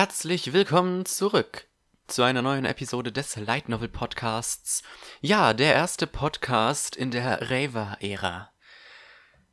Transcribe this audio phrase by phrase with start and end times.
[0.00, 1.68] Herzlich willkommen zurück
[2.06, 4.82] zu einer neuen Episode des Light Novel Podcasts.
[5.20, 8.50] Ja, der erste Podcast in der Raver-Ära.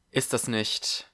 [0.10, 1.12] Ist das nicht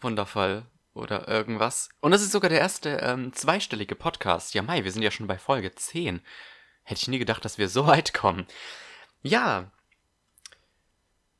[0.00, 1.88] wundervoll oder irgendwas?
[1.98, 4.54] Und es ist sogar der erste ähm, zweistellige Podcast.
[4.54, 6.20] Ja, Mai, wir sind ja schon bei Folge 10.
[6.84, 8.46] Hätte ich nie gedacht, dass wir so weit kommen.
[9.22, 9.72] Ja,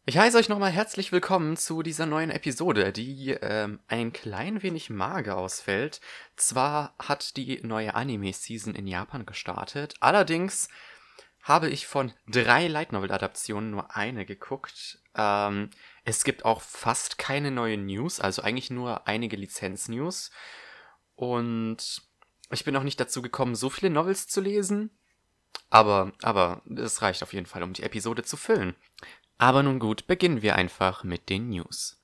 [0.09, 4.89] ich heiße euch nochmal herzlich willkommen zu dieser neuen Episode, die ähm, ein klein wenig
[4.89, 6.01] mager ausfällt.
[6.37, 10.69] Zwar hat die neue Anime-Season in Japan gestartet, allerdings
[11.43, 15.01] habe ich von drei Light Novel-Adaptionen nur eine geguckt.
[15.17, 15.71] Ähm,
[16.05, 20.31] es gibt auch fast keine neuen News, also eigentlich nur einige Lizenz-News.
[21.17, 22.03] Und
[22.53, 24.97] ich bin auch nicht dazu gekommen, so viele Novels zu lesen.
[25.69, 28.77] Aber, aber es reicht auf jeden Fall, um die Episode zu füllen.
[29.39, 32.01] Aber nun gut, beginnen wir einfach mit den News.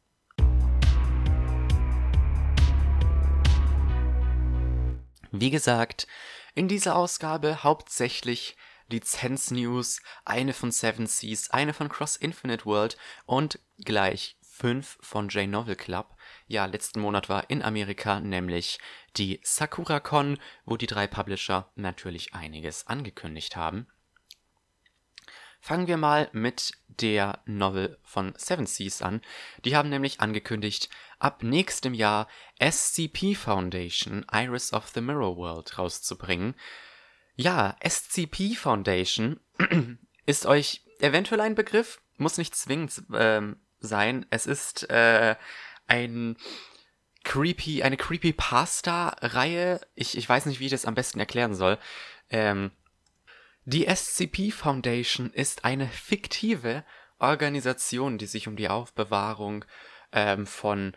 [5.31, 6.07] Wie gesagt,
[6.55, 8.55] in dieser Ausgabe hauptsächlich
[8.91, 15.77] Lizenz-News, eine von Seven Seas, eine von Cross Infinite World und gleich fünf von J-Novel
[15.77, 16.15] Club.
[16.47, 18.79] Ja, letzten Monat war in Amerika nämlich
[19.17, 23.87] die Sakura-Con, wo die drei Publisher natürlich einiges angekündigt haben.
[25.65, 29.23] Fangen wir mal mit der Novel von Seven Seas an.
[29.65, 30.89] Die haben nämlich angekündigt,
[31.21, 32.27] ab nächstem Jahr
[32.61, 36.57] SCP Foundation Iris of the Mirror World rauszubringen.
[37.37, 39.39] Ja, SCP Foundation
[40.27, 44.27] ist euch eventuell ein Begriff, muss nicht zwingend ähm, sein.
[44.31, 45.37] Es ist äh,
[45.87, 46.37] ein
[47.23, 49.81] creepy, eine creepy Pasta-Reihe.
[49.95, 51.79] Ich, ich weiß nicht, wie ich das am besten erklären soll.
[52.31, 52.73] Ähm,
[53.65, 56.85] die SCP Foundation ist eine fiktive
[57.19, 59.65] Organisation, die sich um die Aufbewahrung
[60.13, 60.93] ähm, von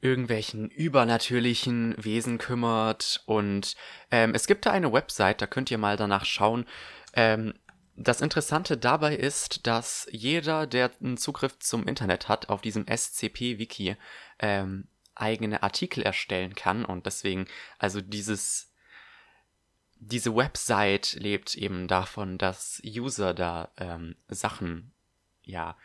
[0.00, 3.22] irgendwelchen übernatürlichen Wesen kümmert.
[3.26, 3.74] Und
[4.10, 6.66] ähm, es gibt da eine Website, da könnt ihr mal danach schauen.
[7.14, 7.54] Ähm,
[7.96, 13.96] das Interessante dabei ist, dass jeder, der einen Zugriff zum Internet hat, auf diesem SCP-Wiki
[14.38, 14.86] ähm,
[15.16, 16.84] eigene Artikel erstellen kann.
[16.84, 17.46] Und deswegen,
[17.78, 18.67] also dieses
[20.00, 24.92] diese Website lebt eben davon, dass User da ähm, Sachen
[25.42, 25.76] ja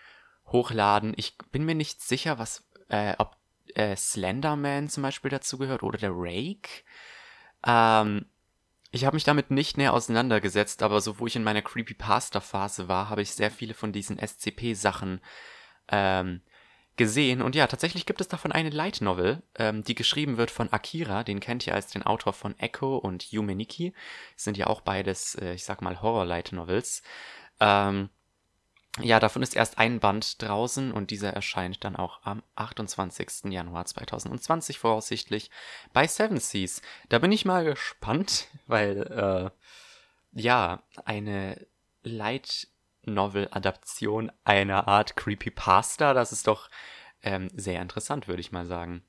[0.48, 1.14] hochladen.
[1.18, 3.36] Ich bin mir nicht sicher, was äh, ob
[3.76, 6.84] äh, Slenderman zum Beispiel dazu gehört oder der Rake.
[7.66, 8.26] Ähm,
[8.92, 13.10] ich habe mich damit nicht näher auseinandergesetzt, aber so wo ich in meiner Creepypasta-Phase war,
[13.10, 15.20] habe ich sehr viele von diesen SCP-Sachen
[15.88, 16.42] ähm,
[16.96, 17.42] gesehen.
[17.42, 21.24] Und ja, tatsächlich gibt es davon eine Light Novel, ähm, die geschrieben wird von Akira.
[21.24, 23.94] Den kennt ihr als den Autor von Echo und Yumeniki.
[24.36, 27.02] Sind ja auch beides, äh, ich sag mal, Horror-Light Novels.
[27.60, 28.10] Ähm,
[29.02, 33.52] ja, davon ist erst ein Band draußen und dieser erscheint dann auch am 28.
[33.52, 35.50] Januar 2020 voraussichtlich
[35.94, 36.84] bei Seven Seas.
[37.10, 39.52] Da bin ich mal gespannt, weil,
[40.34, 41.66] äh, ja, eine
[42.04, 42.68] Light
[43.06, 46.14] Novel-Adaption einer Art Creepypasta.
[46.14, 46.70] Das ist doch
[47.22, 49.04] ähm, sehr interessant, würde ich mal sagen.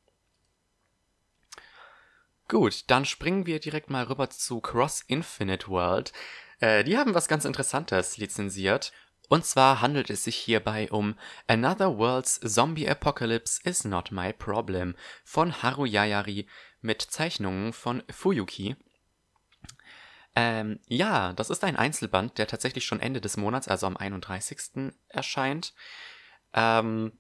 [2.49, 6.13] Gut, dann springen wir direkt mal rüber zu Cross Infinite World.
[6.61, 8.93] Äh, die haben was ganz Interessantes lizenziert.
[9.29, 14.95] Und zwar handelt es sich hierbei um Another World's Zombie Apocalypse is Not My Problem
[15.25, 16.47] von Haru Yayari
[16.83, 18.77] mit Zeichnungen von Fuyuki.
[20.37, 24.93] Ähm, ja, das ist ein Einzelband, der tatsächlich schon Ende des Monats, also am 31.
[25.09, 25.75] erscheint.
[26.53, 27.13] Ähm,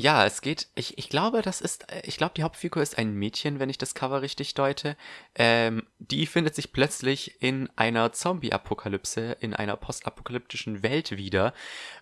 [0.00, 3.58] ja, es geht, ich, ich glaube, das ist, ich glaube, die Hauptfigur ist ein Mädchen,
[3.58, 4.96] wenn ich das Cover richtig deute.
[5.34, 11.52] Ähm, die findet sich plötzlich in einer Zombie-Apokalypse, in einer postapokalyptischen Welt wieder.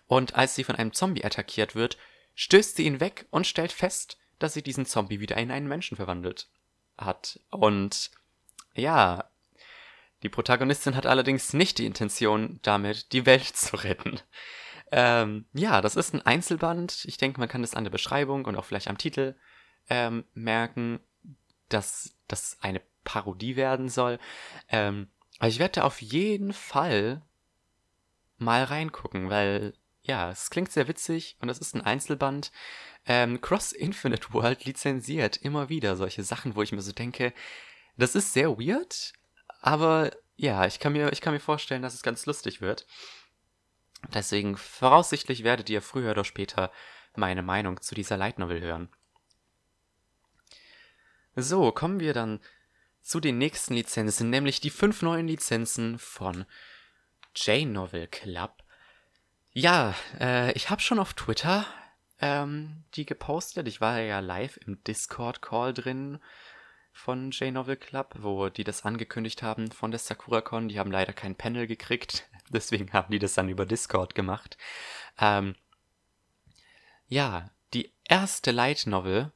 [0.05, 1.97] Und als sie von einem Zombie attackiert wird,
[2.35, 5.97] stößt sie ihn weg und stellt fest, dass sie diesen Zombie wieder in einen Menschen
[5.97, 6.49] verwandelt
[6.99, 7.39] hat.
[7.49, 8.11] Und
[8.75, 9.27] ja,
[10.23, 14.19] die Protagonistin hat allerdings nicht die Intention, damit die Welt zu retten.
[14.91, 17.05] Ähm, ja, das ist ein Einzelband.
[17.05, 19.35] Ich denke, man kann das an der Beschreibung und auch vielleicht am Titel
[19.89, 20.99] ähm, merken,
[21.69, 24.19] dass das eine Parodie werden soll.
[24.69, 25.09] Ähm,
[25.39, 27.21] aber ich werde auf jeden Fall
[28.37, 29.73] mal reingucken, weil
[30.03, 32.51] ja, es klingt sehr witzig und es ist ein Einzelband.
[33.05, 37.33] Ähm, Cross Infinite World lizenziert immer wieder solche Sachen, wo ich mir so denke,
[37.97, 39.13] das ist sehr weird,
[39.67, 42.87] aber ja, ich kann mir, ich kann mir vorstellen, dass es ganz lustig wird.
[44.13, 46.71] Deswegen voraussichtlich werdet ihr früher oder später
[47.17, 48.89] meine Meinung zu dieser Light Novel hören.
[51.35, 52.39] So, kommen wir dann
[53.01, 56.45] zu den nächsten Lizenzen, nämlich die fünf neuen Lizenzen von
[57.35, 58.63] J-Novel Club.
[59.51, 61.65] Ja, äh, ich habe schon auf Twitter
[62.21, 63.67] ähm, die gepostet.
[63.67, 66.19] Ich war ja live im Discord-Call drin
[66.97, 70.67] von J-Novel Club, wo die das angekündigt haben von der SakuraCon.
[70.67, 74.57] Die haben leider kein Panel gekriegt, deswegen haben die das dann über Discord gemacht.
[75.19, 75.55] Ähm,
[77.07, 79.31] ja, die erste Light Novel,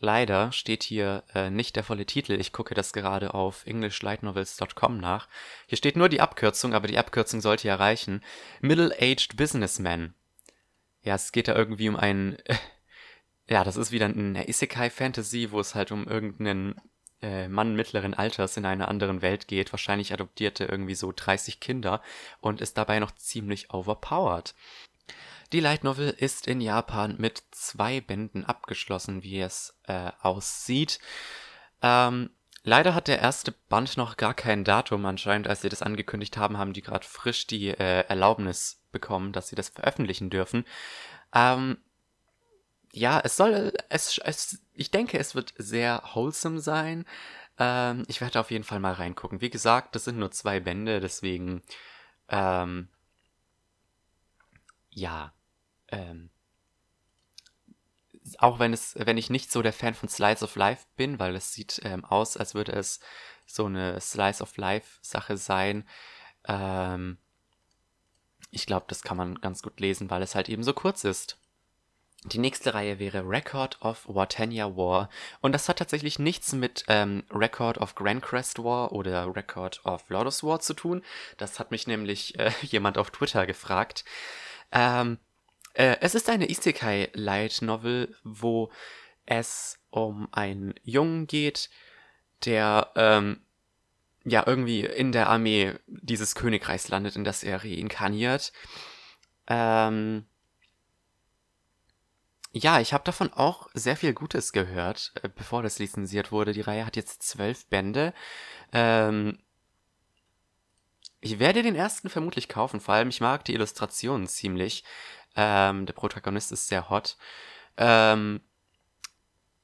[0.00, 2.32] leider steht hier äh, nicht der volle Titel.
[2.32, 5.28] Ich gucke das gerade auf englishlightnovels.com nach.
[5.66, 8.22] Hier steht nur die Abkürzung, aber die Abkürzung sollte ja reichen.
[8.60, 10.14] Middle-aged Businessman.
[11.02, 12.36] Ja, es geht da irgendwie um einen
[13.48, 16.80] ja, das ist wieder eine Isekai-Fantasy, wo es halt um irgendeinen
[17.22, 19.72] äh, Mann mittleren Alters in einer anderen Welt geht.
[19.72, 22.02] Wahrscheinlich adoptierte irgendwie so 30 Kinder
[22.40, 24.54] und ist dabei noch ziemlich overpowered.
[25.52, 30.98] Die Light Novel ist in Japan mit zwei Bänden abgeschlossen, wie es äh, aussieht.
[31.82, 32.30] Ähm,
[32.64, 35.06] leider hat der erste Band noch gar kein Datum.
[35.06, 39.48] Anscheinend, als sie das angekündigt haben, haben die gerade frisch die äh, Erlaubnis bekommen, dass
[39.48, 40.64] sie das veröffentlichen dürfen.
[41.32, 41.78] Ähm,
[42.96, 47.04] ja, es soll, es, es, ich denke, es wird sehr wholesome sein.
[47.58, 49.42] Ähm, ich werde auf jeden Fall mal reingucken.
[49.42, 51.62] Wie gesagt, das sind nur zwei Bände, deswegen,
[52.28, 52.88] ähm,
[54.90, 55.34] ja,
[55.88, 56.30] ähm,
[58.38, 61.36] auch wenn es, wenn ich nicht so der Fan von Slice of Life bin, weil
[61.36, 63.00] es sieht ähm, aus, als würde es
[63.44, 65.86] so eine Slice of Life Sache sein.
[66.44, 67.18] Ähm,
[68.50, 71.38] ich glaube, das kann man ganz gut lesen, weil es halt eben so kurz ist.
[72.26, 75.08] Die nächste Reihe wäre Record of Watania War.
[75.42, 80.08] Und das hat tatsächlich nichts mit ähm, Record of Grand Crest War oder Record of
[80.08, 81.04] Lotus War zu tun.
[81.36, 84.04] Das hat mich nämlich äh, jemand auf Twitter gefragt.
[84.72, 85.18] Ähm,
[85.74, 88.72] äh, es ist eine Isekai Light Novel, wo
[89.24, 91.70] es um einen Jungen geht,
[92.44, 93.40] der ähm,
[94.24, 98.52] ja irgendwie in der Armee dieses Königreichs landet, in das er reinkarniert.
[99.46, 100.26] Ähm,
[102.56, 106.52] ja, ich habe davon auch sehr viel Gutes gehört, äh, bevor das lizenziert wurde.
[106.52, 108.14] Die Reihe hat jetzt zwölf Bände.
[108.72, 109.38] Ähm,
[111.20, 114.84] ich werde den ersten vermutlich kaufen, vor allem ich mag die Illustrationen ziemlich.
[115.34, 117.18] Ähm, der Protagonist ist sehr hot.
[117.76, 118.40] Ähm,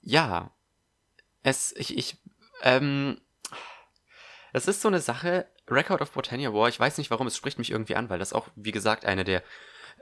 [0.03, 0.51] ja,
[1.43, 2.19] es, ich, ich,
[2.63, 3.21] ähm,
[4.53, 7.59] es ist so eine Sache, Record of Botania War, ich weiß nicht warum, es spricht
[7.59, 9.43] mich irgendwie an, weil das auch, wie gesagt, eine der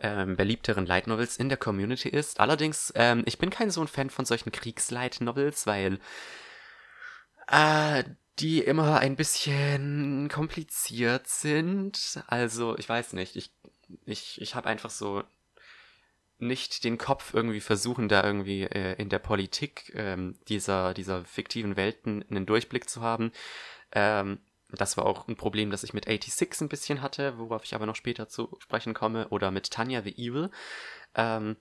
[0.01, 2.41] ähm, beliebteren Light Novels in der Community ist.
[2.41, 5.99] Allerdings, ähm, ich bin kein so ein Fan von solchen Kriegslight Novels, weil
[7.49, 8.05] äh,
[8.39, 12.23] die immer ein bisschen kompliziert sind.
[12.27, 13.53] Also, ich weiß nicht, ich,
[14.07, 15.23] ich, ich habe einfach so
[16.39, 21.77] nicht den Kopf irgendwie versuchen, da irgendwie äh, in der Politik ähm, dieser, dieser fiktiven
[21.77, 23.33] Welten einen Durchblick zu haben.
[23.93, 24.39] Ähm,
[24.73, 27.87] das war auch ein Problem, das ich mit 86 ein bisschen hatte, worauf ich aber
[27.87, 30.51] noch später zu sprechen komme, oder mit Tanya the Evil.
[31.15, 31.57] Ähm,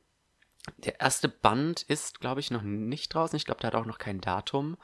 [0.78, 3.36] der erste Band ist, glaube ich, noch nicht draußen.
[3.38, 4.78] Ich glaube, der hat auch noch kein Datum.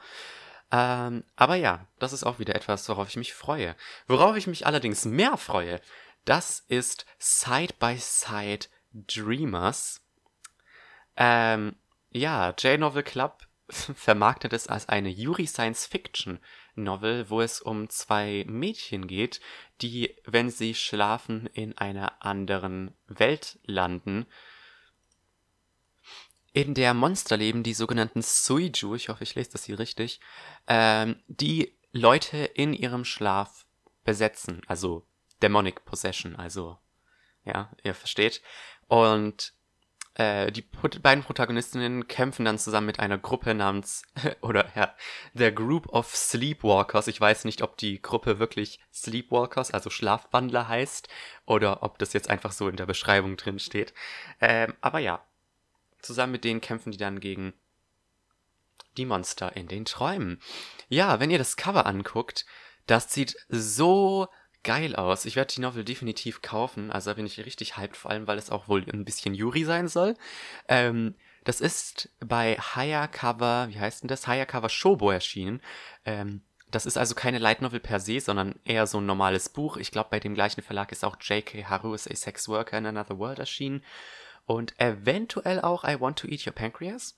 [0.72, 3.76] Ähm, aber ja, das ist auch wieder etwas, worauf ich mich freue.
[4.06, 5.80] Worauf ich mich allerdings mehr freue,
[6.24, 10.00] das ist Side by Side Dreamers.
[11.16, 11.76] Ähm,
[12.10, 16.38] ja, J-Novel Club vermarktet es als eine Yuri Science Fiction
[16.74, 19.40] Novel, wo es um zwei Mädchen geht,
[19.80, 24.26] die, wenn sie schlafen, in einer anderen Welt landen,
[26.52, 30.20] in der Monster leben, die sogenannten Suiju, ich hoffe, ich lese das hier richtig,
[30.66, 33.66] ähm, die Leute in ihrem Schlaf
[34.04, 35.06] besetzen, also
[35.42, 36.78] Demonic Possession, also,
[37.44, 38.40] ja, ihr versteht.
[38.88, 39.52] Und
[40.16, 44.02] äh, die beiden Protagonistinnen kämpfen dann zusammen mit einer Gruppe namens,
[44.40, 44.94] oder ja,
[45.34, 47.08] der Group of Sleepwalkers.
[47.08, 51.08] Ich weiß nicht, ob die Gruppe wirklich Sleepwalkers, also Schlafwandler heißt,
[51.44, 53.92] oder ob das jetzt einfach so in der Beschreibung drin steht.
[54.40, 55.22] Ähm, aber ja,
[56.00, 57.52] zusammen mit denen kämpfen die dann gegen
[58.96, 60.40] die Monster in den Träumen.
[60.88, 62.46] Ja, wenn ihr das Cover anguckt,
[62.86, 64.28] das sieht so
[64.66, 65.24] geil aus.
[65.24, 66.90] Ich werde die Novel definitiv kaufen.
[66.90, 69.64] Also da bin ich richtig hyped, vor allem, weil es auch wohl ein bisschen Yuri
[69.64, 70.14] sein soll.
[70.68, 74.26] Ähm, das ist bei Hayakawa, wie heißt denn das?
[74.26, 75.62] Hayakawa Shobo erschienen.
[76.04, 79.76] Ähm, das ist also keine Light Novel per se, sondern eher so ein normales Buch.
[79.76, 81.66] Ich glaube, bei dem gleichen Verlag ist auch J.K.
[81.66, 83.84] Haru is a Sex Worker in Another World erschienen.
[84.46, 87.16] Und eventuell auch I Want to Eat Your Pancreas.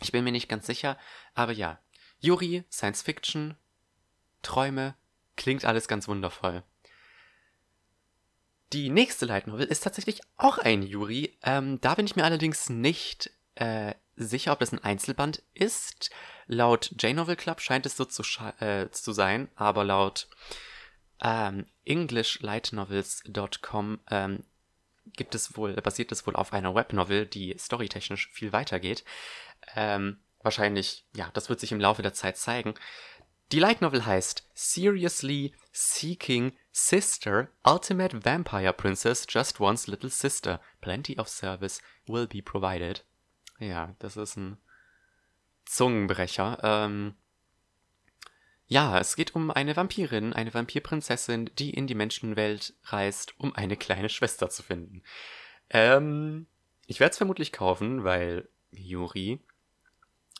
[0.00, 0.98] Ich bin mir nicht ganz sicher,
[1.34, 1.78] aber ja.
[2.20, 3.54] Yuri, Science Fiction,
[4.40, 4.94] Träume,
[5.36, 6.62] Klingt alles ganz wundervoll.
[8.72, 11.38] Die nächste Light Novel ist tatsächlich auch ein Yuri.
[11.42, 16.10] Ähm, da bin ich mir allerdings nicht äh, sicher, ob das ein Einzelband ist.
[16.46, 18.22] Laut J-Novel Club scheint es so zu,
[18.60, 20.28] äh, zu sein, aber laut
[21.22, 24.42] ähm, EnglishLightNovels.com ähm,
[25.16, 29.04] gibt es wohl, basiert es wohl auf einer Webnovel, die storytechnisch viel weiter geht.
[29.74, 32.74] Ähm, wahrscheinlich, ja, das wird sich im Laufe der Zeit zeigen.
[33.52, 40.60] Die Light Novel heißt Seriously Seeking Sister Ultimate Vampire Princess Just Wants Little Sister.
[40.80, 43.04] Plenty of service will be provided.
[43.58, 44.58] Ja, das ist ein
[45.64, 46.58] Zungenbrecher.
[46.62, 47.14] Ähm,
[48.66, 53.76] ja, es geht um eine Vampirin, eine Vampirprinzessin, die in die Menschenwelt reist, um eine
[53.76, 55.02] kleine Schwester zu finden.
[55.70, 56.46] Ähm,
[56.86, 59.40] ich werde es vermutlich kaufen, weil Yuri.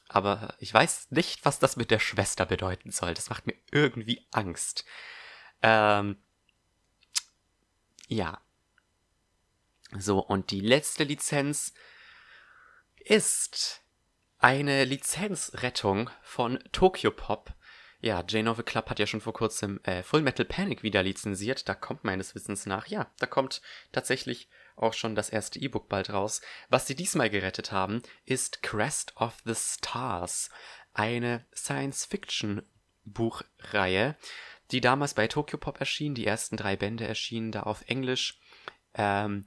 [0.08, 3.14] Aber ich weiß nicht, was das mit der Schwester bedeuten soll.
[3.14, 4.84] Das macht mir irgendwie Angst.
[5.62, 6.16] Ähm,
[8.08, 8.40] ja.
[9.96, 11.72] So, und die letzte Lizenz
[12.96, 13.82] ist
[14.38, 17.54] eine Lizenzrettung von Tokyo Pop.
[18.00, 21.66] Ja, J-Novel Club hat ja schon vor kurzem äh, Full Metal Panic wieder lizenziert.
[21.68, 22.86] Da kommt meines Wissens nach.
[22.88, 26.42] Ja, da kommt tatsächlich auch schon das erste E-Book bald raus.
[26.68, 30.50] Was sie diesmal gerettet haben, ist Crest of the Stars.
[30.92, 34.16] Eine Science-Fiction-Buchreihe,
[34.70, 36.14] die damals bei Tokyo Pop erschien.
[36.14, 38.40] Die ersten drei Bände erschienen da auf Englisch.
[38.94, 39.44] Ähm,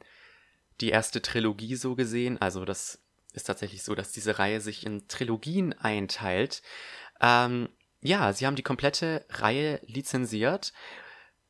[0.81, 2.37] die erste Trilogie so gesehen.
[2.39, 3.01] Also das
[3.33, 6.61] ist tatsächlich so, dass diese Reihe sich in Trilogien einteilt.
[7.21, 7.69] Ähm,
[8.01, 10.73] ja, sie haben die komplette Reihe lizenziert.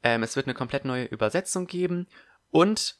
[0.04, 2.08] Ähm, es wird eine komplett neue Übersetzung geben
[2.52, 2.98] und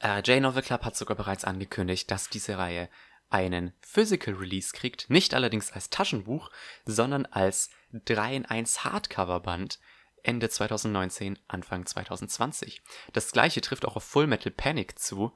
[0.00, 2.88] äh, J-Novel Club hat sogar bereits angekündigt, dass diese Reihe
[3.30, 6.50] einen Physical Release kriegt, nicht allerdings als Taschenbuch,
[6.84, 9.78] sondern als 3 in 1 Hardcover Band
[10.22, 12.82] Ende 2019, Anfang 2020.
[13.12, 15.34] Das gleiche trifft auch auf Full Metal Panic zu.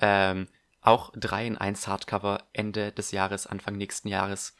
[0.00, 0.48] Ähm,
[0.80, 4.56] auch 3 in 1 Hardcover Ende des Jahres, Anfang nächsten Jahres.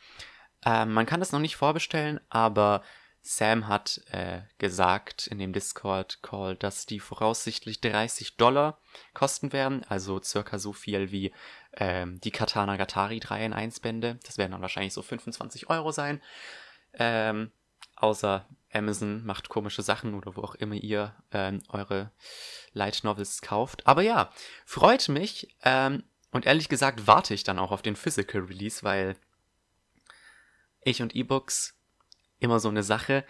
[0.64, 2.82] Ähm, man kann das noch nicht vorbestellen, aber
[3.26, 8.78] Sam hat äh, gesagt in dem Discord-Call, dass die voraussichtlich 30 Dollar
[9.14, 11.32] kosten werden, also circa so viel wie
[11.72, 14.18] ähm, die Katana Gatari 3 in 1 Bände.
[14.26, 16.20] Das werden dann wahrscheinlich so 25 Euro sein.
[16.92, 17.50] Ähm,
[17.96, 22.10] außer Amazon macht komische Sachen oder wo auch immer ihr ähm, eure
[22.74, 23.86] Light Novels kauft.
[23.86, 24.30] Aber ja,
[24.66, 25.56] freut mich.
[25.62, 29.16] Ähm, und ehrlich gesagt warte ich dann auch auf den Physical Release, weil
[30.82, 31.73] ich und E-Books
[32.44, 33.24] immer so eine Sache.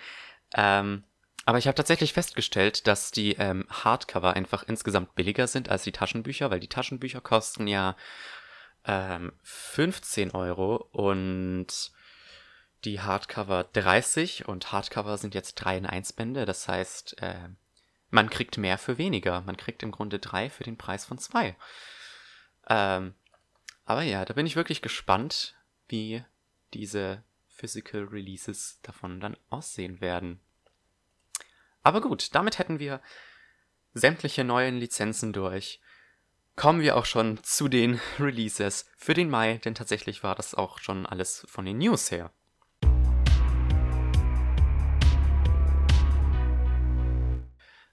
[0.54, 1.04] Ähm,
[1.46, 5.92] aber ich habe tatsächlich festgestellt, dass die ähm, Hardcover einfach insgesamt billiger sind als die
[5.92, 7.96] Taschenbücher, weil die Taschenbücher kosten ja
[8.86, 11.92] ähm, 15 Euro und
[12.84, 16.44] die Hardcover 30 und Hardcover sind jetzt 3 in 1 Bände.
[16.44, 17.48] Das heißt, äh,
[18.10, 19.40] man kriegt mehr für weniger.
[19.42, 21.56] Man kriegt im Grunde 3 für den Preis von 2.
[22.68, 23.14] Ähm,
[23.84, 25.54] aber ja, da bin ich wirklich gespannt,
[25.88, 26.24] wie
[26.72, 27.22] diese
[27.54, 30.40] Physical Releases davon dann aussehen werden.
[31.82, 33.00] Aber gut, damit hätten wir
[33.92, 35.80] sämtliche neuen Lizenzen durch.
[36.56, 40.78] Kommen wir auch schon zu den Releases für den Mai, denn tatsächlich war das auch
[40.78, 42.32] schon alles von den News her.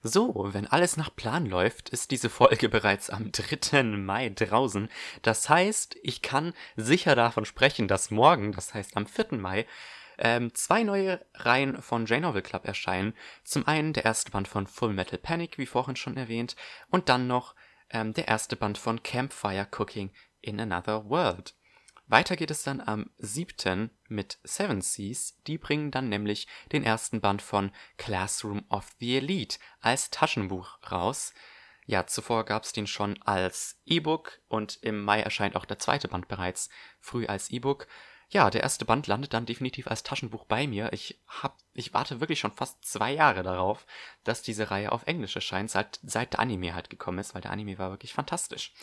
[0.04, 3.84] So, wenn alles nach Plan läuft, ist diese Folge bereits am 3.
[3.84, 4.88] Mai draußen.
[5.22, 9.38] Das heißt, ich kann sicher davon sprechen, dass morgen, das heißt am 4.
[9.38, 9.64] Mai,
[10.18, 13.14] ähm, zwei neue Reihen von J-Novel Club erscheinen.
[13.44, 16.56] Zum einen der erste Band von Full Metal Panic, wie vorhin schon erwähnt,
[16.90, 17.54] und dann noch
[17.90, 21.54] ähm, der erste Band von Campfire Cooking in Another World.
[22.12, 23.90] Weiter geht es dann am 7.
[24.06, 25.38] mit Seven Seas.
[25.46, 31.32] Die bringen dann nämlich den ersten Band von Classroom of the Elite als Taschenbuch raus.
[31.86, 36.08] Ja, zuvor gab es den schon als E-Book und im Mai erscheint auch der zweite
[36.08, 36.68] Band bereits
[37.00, 37.86] früh als E-Book.
[38.28, 40.92] Ja, der erste Band landet dann definitiv als Taschenbuch bei mir.
[40.92, 43.86] Ich hab, ich warte wirklich schon fast zwei Jahre darauf,
[44.22, 47.52] dass diese Reihe auf Englisch erscheint, seit, seit der Anime halt gekommen ist, weil der
[47.52, 48.74] Anime war wirklich fantastisch.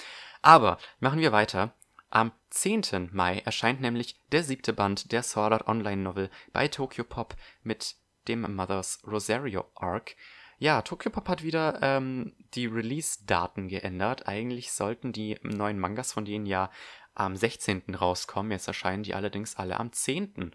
[0.41, 1.75] Aber machen wir weiter
[2.09, 3.09] am 10.
[3.11, 7.95] Mai erscheint nämlich der siebte Band der Sword Art Online Novel bei Tokyopop mit
[8.27, 10.15] dem Mother's Rosario Arc.
[10.57, 14.27] Ja, Tokyopop hat wieder ähm, die Release-Daten geändert.
[14.27, 16.69] Eigentlich sollten die neuen Mangas von denen ja
[17.13, 17.95] am 16.
[17.95, 18.51] rauskommen.
[18.51, 20.53] Jetzt erscheinen die allerdings alle am 10.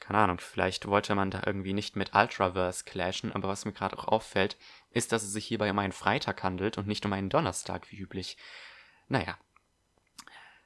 [0.00, 3.98] Keine Ahnung, vielleicht wollte man da irgendwie nicht mit Ultraverse clashen, aber was mir gerade
[3.98, 4.56] auch auffällt,
[4.90, 7.96] ist, dass es sich hierbei um einen Freitag handelt und nicht um einen Donnerstag wie
[7.96, 8.36] üblich.
[9.08, 9.38] Naja,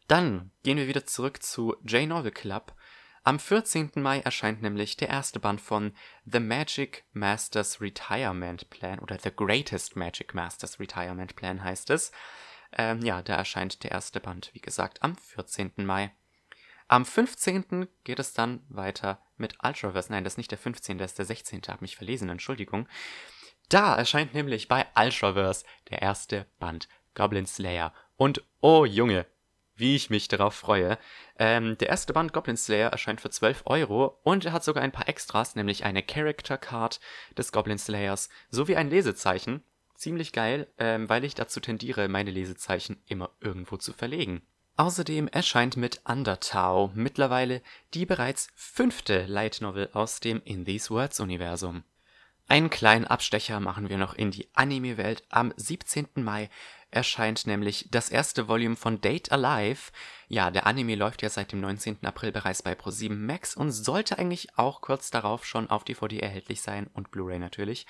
[0.08, 2.74] dann gehen wir wieder zurück zu J-Novel Club.
[3.24, 3.90] Am 14.
[3.96, 9.96] Mai erscheint nämlich der erste Band von The Magic Masters Retirement Plan oder The Greatest
[9.96, 12.10] Magic Masters Retirement Plan heißt es.
[12.72, 15.72] Ähm, ja, da erscheint der erste Band, wie gesagt, am 14.
[15.76, 16.10] Mai.
[16.86, 17.86] Am 15.
[18.02, 20.10] geht es dann weiter mit Ultraverse.
[20.10, 21.60] Nein, das ist nicht der 15., das ist der 16.
[21.68, 22.88] Hab mich verlesen, Entschuldigung.
[23.68, 27.92] Da erscheint nämlich bei Ultraverse der erste Band Goblin Slayer.
[28.16, 29.26] Und oh Junge,
[29.78, 30.98] wie ich mich darauf freue.
[31.38, 34.92] Ähm, der erste Band Goblin Slayer erscheint für 12 Euro und er hat sogar ein
[34.92, 37.00] paar Extras, nämlich eine Character Card
[37.36, 39.62] des Goblin Slayers sowie ein Lesezeichen.
[39.94, 44.42] Ziemlich geil, ähm, weil ich dazu tendiere, meine Lesezeichen immer irgendwo zu verlegen.
[44.76, 47.62] Außerdem erscheint mit Undertow mittlerweile
[47.94, 51.82] die bereits fünfte Light Novel aus dem In These Words Universum.
[52.46, 55.24] Einen kleinen Abstecher machen wir noch in die Anime-Welt.
[55.28, 56.06] Am 17.
[56.14, 56.48] Mai
[56.90, 59.92] erscheint nämlich das erste Volume von Date Alive.
[60.28, 62.04] Ja, der Anime läuft ja seit dem 19.
[62.04, 66.62] April bereits bei Pro7 Max und sollte eigentlich auch kurz darauf schon auf DVD erhältlich
[66.62, 67.86] sein und Blu-ray natürlich.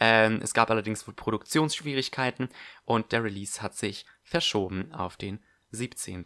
[0.00, 2.48] Ähm, es gab allerdings Produktionsschwierigkeiten
[2.84, 5.40] und der Release hat sich verschoben auf den
[5.70, 6.24] 17.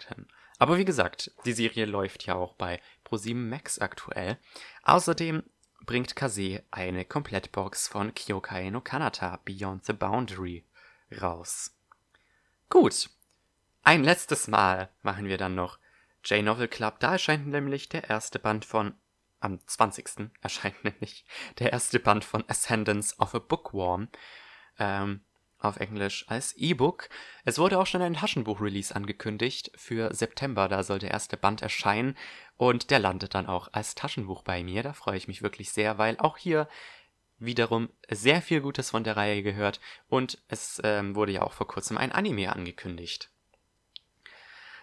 [0.59, 4.39] Aber wie gesagt, die Serie läuft ja auch bei Pro7 Max aktuell.
[4.83, 5.43] Außerdem
[5.85, 10.65] bringt Kase eine Komplettbox von Kyokai no Kanata Beyond the Boundary
[11.21, 11.75] raus.
[12.75, 13.09] Gut.
[13.85, 15.79] Ein letztes Mal machen wir dann noch
[16.25, 16.99] J-Novel Club.
[16.99, 18.95] Da erscheint nämlich der erste Band von
[19.39, 20.33] am 20.
[20.41, 21.25] erscheint nämlich
[21.61, 24.09] der erste Band von Ascendance of a Bookworm.
[24.81, 25.21] Ähm,
[25.61, 27.09] auf Englisch als E-Book.
[27.45, 32.17] Es wurde auch schon ein Taschenbuch-Release angekündigt für September, da soll der erste Band erscheinen
[32.57, 34.83] und der landet dann auch als Taschenbuch bei mir.
[34.83, 36.69] Da freue ich mich wirklich sehr, weil auch hier
[37.45, 41.67] wiederum sehr viel Gutes von der Reihe gehört und es ähm, wurde ja auch vor
[41.67, 43.31] kurzem ein Anime angekündigt.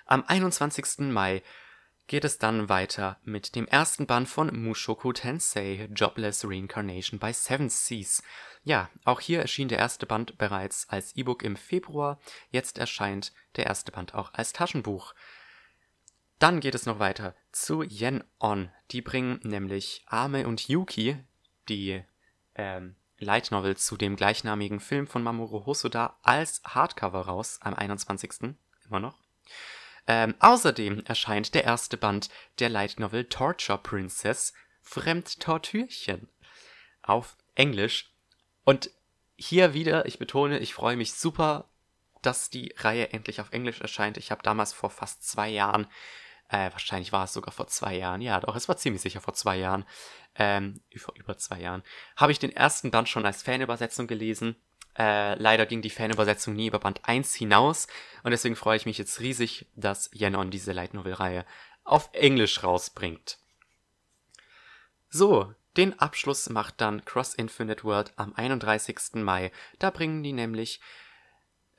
[0.06, 1.12] Am 21.
[1.12, 1.42] Mai
[2.08, 7.70] geht es dann weiter mit dem ersten Band von Mushoku Tensei, Jobless Reincarnation by Seven
[7.70, 8.22] Seas.
[8.64, 13.68] Ja, auch hier erschien der erste Band bereits als E-Book im Februar, jetzt erscheint der
[13.68, 15.14] erste Band auch als Taschenbuch.
[16.40, 18.70] Dann geht es noch weiter zu Yen On.
[18.92, 21.18] Die bringen nämlich Ame und Yuki,
[21.70, 22.04] die
[22.56, 28.56] ähm, Light Novel zu dem gleichnamigen Film von Mamoru Hosoda, als Hardcover raus am 21.
[28.86, 29.18] immer noch.
[30.08, 36.28] Ähm, außerdem erscheint der erste Band der Light Novel Torture Princess Fremdtortürchen
[37.04, 38.12] auf Englisch.
[38.64, 38.90] Und
[39.36, 41.70] hier wieder, ich betone, ich freue mich super,
[42.22, 44.18] dass die Reihe endlich auf Englisch erscheint.
[44.18, 45.88] Ich habe damals vor fast zwei Jahren,
[46.52, 49.34] äh, wahrscheinlich war es sogar vor zwei Jahren, ja doch, es war ziemlich sicher vor
[49.34, 49.86] zwei Jahren,
[50.36, 51.84] ähm, vor über zwei Jahren,
[52.16, 54.56] habe ich den ersten Band schon als Fanübersetzung gelesen
[54.98, 57.88] äh, leider ging die Fanübersetzung nie über Band 1 hinaus
[58.24, 61.46] und deswegen freue ich mich jetzt riesig, dass Yenon diese Light Novel Reihe
[61.84, 63.38] auf Englisch rausbringt.
[65.10, 69.16] So, den Abschluss macht dann Cross Infinite World am 31.
[69.16, 69.52] Mai.
[69.80, 70.82] Da bringen die nämlich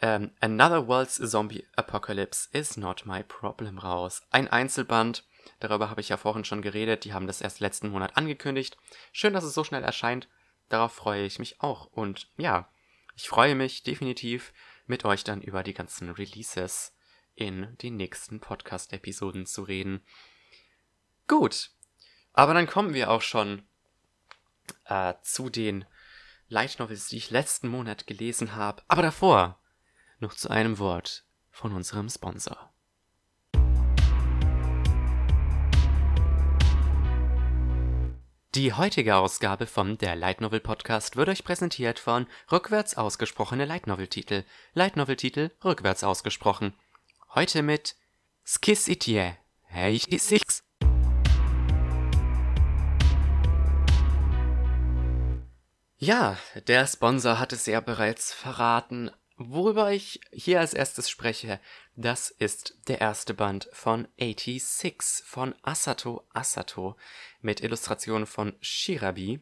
[0.02, 4.20] ähm, Another World's Zombie Apocalypse is not my problem raus.
[4.30, 5.24] Ein Einzelband,
[5.60, 8.76] darüber habe ich ja vorhin schon geredet, die haben das erst letzten Monat angekündigt.
[9.12, 10.28] Schön, dass es so schnell erscheint.
[10.68, 11.86] Darauf freue ich mich auch.
[11.86, 12.68] Und ja,
[13.14, 14.52] ich freue mich definitiv,
[14.86, 16.94] mit euch dann über die ganzen Releases
[17.34, 20.04] in den nächsten Podcast-Episoden zu reden.
[21.28, 21.70] Gut,
[22.32, 23.62] aber dann kommen wir auch schon
[24.86, 25.84] äh, zu den
[26.48, 28.82] Light Novels, die ich letzten Monat gelesen habe.
[28.88, 29.61] Aber davor
[30.22, 32.70] noch zu einem Wort von unserem Sponsor.
[38.54, 43.86] Die heutige Ausgabe vom Der Light Novel Podcast wird euch präsentiert von rückwärts ausgesprochene Light
[43.86, 44.44] Novel Titel.
[44.74, 46.74] Light Novel Titel rückwärts ausgesprochen.
[47.34, 47.96] Heute mit
[48.44, 49.36] Skis Itie.
[49.64, 50.62] Hey, Six.
[55.96, 59.10] Ja, der Sponsor hat es ja bereits verraten.
[59.48, 61.58] Worüber ich hier als erstes spreche,
[61.96, 66.96] das ist der erste Band von 86 von Asato Asato
[67.40, 69.40] mit Illustrationen von Shirabi.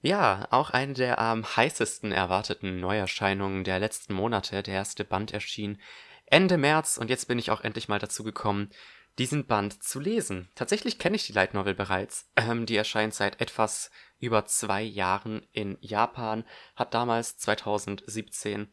[0.00, 4.62] Ja, auch eine der am heißesten erwarteten Neuerscheinungen der letzten Monate.
[4.62, 5.80] Der erste Band erschien
[6.26, 8.70] Ende März und jetzt bin ich auch endlich mal dazu gekommen,
[9.18, 10.48] diesen Band zu lesen.
[10.54, 12.30] Tatsächlich kenne ich die Light Novel bereits.
[12.36, 18.72] Ähm, die erscheint seit etwas über zwei Jahren in Japan, hat damals 2017,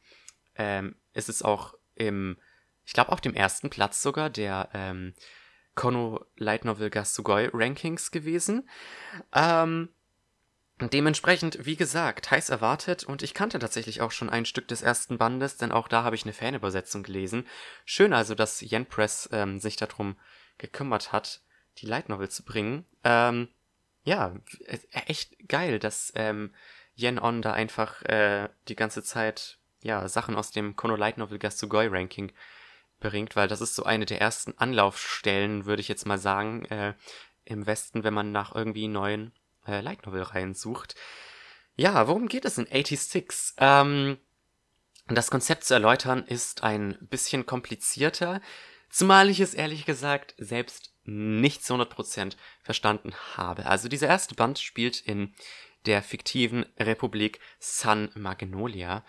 [0.56, 2.38] ähm, ist es auch im,
[2.86, 5.14] ich glaube auf dem ersten Platz sogar der ähm,
[5.76, 8.68] Kono Light Novel Gasugoi Rankings gewesen.
[9.34, 9.90] Ähm,
[10.89, 15.17] Dementsprechend, wie gesagt, heiß erwartet und ich kannte tatsächlich auch schon ein Stück des ersten
[15.17, 17.48] Bandes, denn auch da habe ich eine Fanübersetzung gelesen.
[17.86, 20.15] Schön also, dass Yen Press ähm, sich darum
[20.58, 21.41] gekümmert hat,
[21.78, 22.86] die Light Novel zu bringen.
[23.04, 23.50] Ähm,
[24.04, 26.54] ja, äh, echt geil, dass ähm,
[26.96, 31.39] Yen On da einfach äh, die ganze Zeit ja Sachen aus dem Kono Light Novel
[31.39, 32.32] Gasugoi Ranking
[33.00, 36.94] bringt, weil das ist so eine der ersten Anlaufstellen, würde ich jetzt mal sagen, äh,
[37.46, 39.34] im Westen, wenn man nach irgendwie neuen
[39.67, 40.95] äh, Light Novel Reihen sucht.
[41.76, 43.56] Ja, worum geht es in 86?
[43.58, 44.17] Ähm,
[45.08, 48.41] das Konzept zu erläutern ist ein bisschen komplizierter.
[48.89, 53.65] Zumal ich es ehrlich gesagt selbst nicht zu 100% verstanden habe.
[53.65, 55.34] Also dieser erste Band spielt in
[55.86, 59.04] der fiktiven Republik San Magnolia,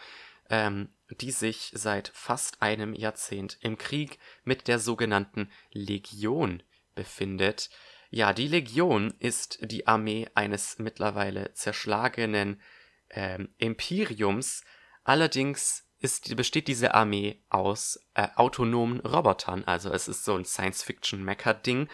[0.49, 6.63] ähm, die sich seit fast einem Jahrzehnt im Krieg mit der sogenannten Legion
[6.95, 7.71] befindet.
[8.15, 12.61] Ja, die Legion ist die Armee eines mittlerweile zerschlagenen
[13.09, 14.65] ähm, Imperiums.
[15.03, 19.65] Allerdings ist, besteht diese Armee aus äh, autonomen Robotern.
[19.65, 21.89] Also es ist so ein Science-Fiction-Mecha-Ding.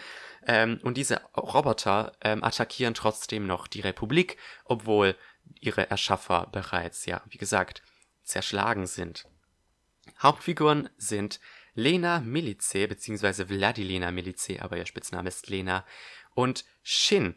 [0.45, 5.15] Ähm, und diese Roboter ähm, attackieren trotzdem noch die Republik, obwohl
[5.61, 7.85] ihre Erschaffer bereits, ja, wie gesagt,
[8.25, 9.29] zerschlagen sind.
[10.21, 11.39] Hauptfiguren sind
[11.79, 15.87] Lena Milice, beziehungsweise Vladilena Milice, aber ihr Spitzname ist Lena,
[16.35, 17.37] und Shin.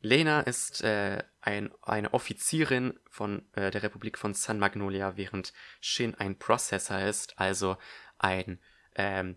[0.00, 6.14] Lena ist äh, ein, eine Offizierin von äh, der Republik von San Magnolia, während Shin
[6.14, 7.76] ein Processor ist, also
[8.18, 8.60] ein
[8.94, 9.36] ähm,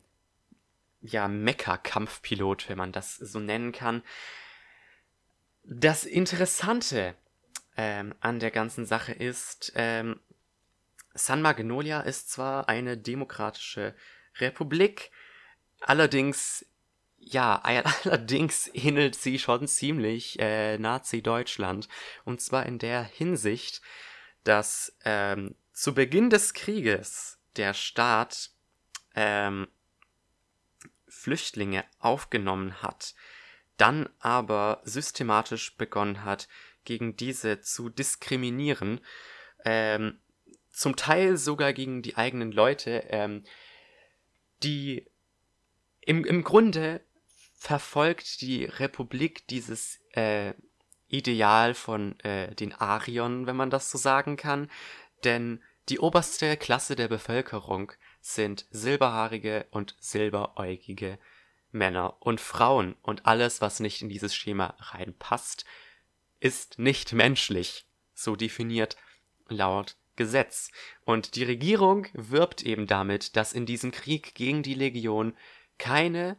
[1.02, 4.04] ja, Mecha-Kampfpilot, wenn man das so nennen kann.
[5.64, 7.16] Das Interessante
[7.78, 10.20] ähm, an der ganzen Sache ist, ähm,
[11.16, 13.96] San Magnolia ist zwar eine demokratische
[14.40, 15.12] Republik,
[15.82, 16.66] allerdings,
[17.18, 17.56] ja,
[18.04, 21.88] allerdings ähnelt sie schon ziemlich äh, Nazi-Deutschland.
[22.24, 23.82] Und zwar in der Hinsicht,
[24.44, 28.52] dass ähm, zu Beginn des Krieges der Staat
[29.16, 29.68] ähm,
[31.08, 33.16] Flüchtlinge aufgenommen hat,
[33.78, 36.48] dann aber systematisch begonnen hat,
[36.84, 39.02] gegen diese zu diskriminieren,
[39.64, 40.20] ähm,
[40.70, 43.44] zum Teil sogar gegen die eigenen Leute, ähm,
[44.64, 45.06] die
[46.02, 47.02] im, im Grunde
[47.54, 50.54] verfolgt die Republik dieses äh,
[51.08, 54.70] Ideal von äh, den Ariern, wenn man das so sagen kann,
[55.24, 57.92] denn die oberste Klasse der Bevölkerung
[58.22, 61.20] sind silberhaarige und silberäugige
[61.72, 62.96] Männer und Frauen.
[63.04, 65.66] Und alles, was nicht in dieses Schema reinpasst,
[66.40, 68.98] ist nicht menschlich, so definiert
[69.48, 70.72] laut Gesetz.
[71.04, 75.36] Und die Regierung wirbt eben damit, dass in diesem Krieg gegen die Legion
[75.78, 76.38] keine,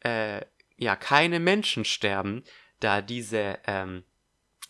[0.00, 0.40] äh,
[0.76, 2.44] ja, keine Menschen sterben,
[2.80, 4.04] da diese, ähm,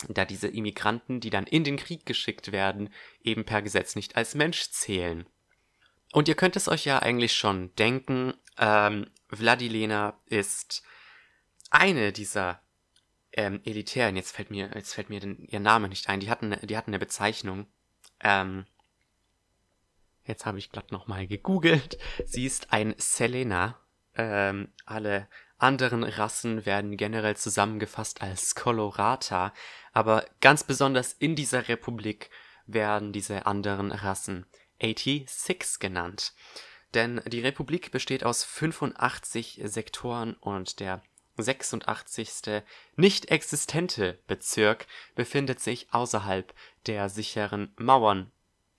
[0.09, 2.93] da diese Immigranten, die dann in den Krieg geschickt werden,
[3.23, 5.27] eben per Gesetz nicht als Mensch zählen.
[6.13, 10.85] Und ihr könnt es euch ja eigentlich schon denken, ähm, Vladilena ist
[11.71, 12.64] eine dieser
[13.37, 16.57] ähm, elitären, jetzt fällt mir, jetzt fällt mir den, ihr Name nicht ein, die hatten,
[16.63, 17.67] die hatten eine Bezeichnung.
[18.21, 18.65] Ähm,
[20.25, 21.99] jetzt habe ich glatt nochmal gegoogelt.
[22.25, 23.79] Sie ist ein Selena.
[24.17, 29.53] Ähm, alle anderen Rassen werden generell zusammengefasst als Colorata,
[29.93, 32.31] aber ganz besonders in dieser Republik
[32.67, 34.47] werden diese anderen Rassen
[34.81, 36.35] 86 genannt.
[36.95, 41.03] Denn die Republik besteht aus 85 Sektoren und der
[41.37, 42.63] 86.
[42.97, 46.55] nicht existente Bezirk befindet sich außerhalb
[46.87, 48.31] der sicheren Mauern,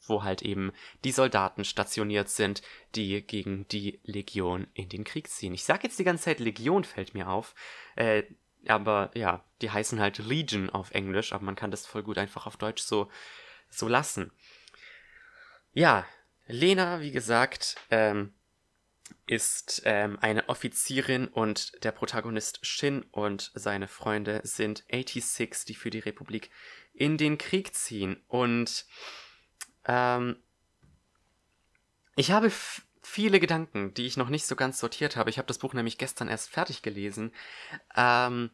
[0.07, 0.71] wo halt eben
[1.03, 2.61] die Soldaten stationiert sind,
[2.95, 5.53] die gegen die Legion in den Krieg ziehen.
[5.53, 7.55] Ich sag jetzt die ganze Zeit Legion fällt mir auf,
[7.95, 8.23] äh,
[8.67, 12.45] aber ja, die heißen halt Legion auf Englisch, aber man kann das voll gut einfach
[12.45, 13.09] auf Deutsch so
[13.69, 14.31] so lassen.
[15.73, 16.05] Ja,
[16.47, 18.33] Lena, wie gesagt, ähm,
[19.27, 25.89] ist ähm, eine Offizierin und der Protagonist Shin und seine Freunde sind 86, die für
[25.89, 26.51] die Republik
[26.93, 28.21] in den Krieg ziehen.
[28.27, 28.85] Und
[29.85, 30.37] ähm,
[32.15, 32.51] ich habe
[33.01, 35.29] viele Gedanken, die ich noch nicht so ganz sortiert habe.
[35.29, 37.33] Ich habe das Buch nämlich gestern erst fertig gelesen.
[37.95, 38.51] Ähm,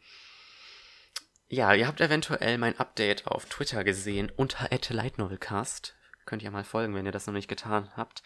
[1.48, 5.96] ja, ihr habt eventuell mein Update auf Twitter gesehen unter @lightnovelcast.
[6.26, 8.22] Könnt ihr mal folgen, wenn ihr das noch nicht getan habt.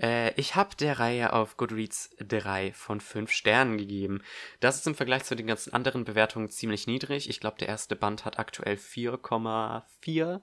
[0.00, 4.22] Äh, ich habe der Reihe auf Goodreads 3 von 5 Sternen gegeben.
[4.60, 7.28] Das ist im Vergleich zu den ganzen anderen Bewertungen ziemlich niedrig.
[7.28, 10.40] Ich glaube, der erste Band hat aktuell 4,4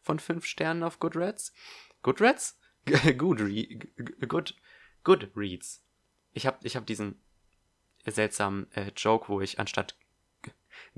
[0.00, 1.52] von 5 Sternen auf Goodreads.
[2.02, 2.58] Goodreads?
[3.16, 3.66] Goodre
[4.28, 4.54] Good
[5.02, 5.82] Goodreads.
[6.32, 7.20] Ich habe ich hab diesen
[8.06, 9.96] seltsamen äh, Joke, wo ich anstatt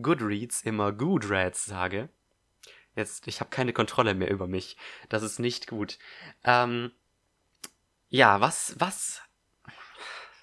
[0.00, 2.08] Goodreads immer Goodreads sage.
[2.96, 4.76] Jetzt, ich habe keine Kontrolle mehr über mich.
[5.10, 5.98] Das ist nicht gut.
[6.44, 6.90] Ähm,
[8.08, 9.20] ja, was, was,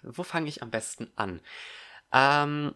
[0.03, 1.41] wo fange ich am besten an?
[2.11, 2.75] Ähm,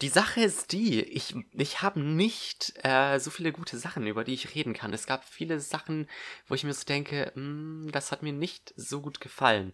[0.00, 4.34] die Sache ist die, ich, ich habe nicht äh, so viele gute Sachen, über die
[4.34, 4.92] ich reden kann.
[4.92, 6.08] Es gab viele Sachen,
[6.46, 7.42] wo ich mir so denke, mh,
[7.84, 9.72] hm, das hat mir nicht so gut gefallen.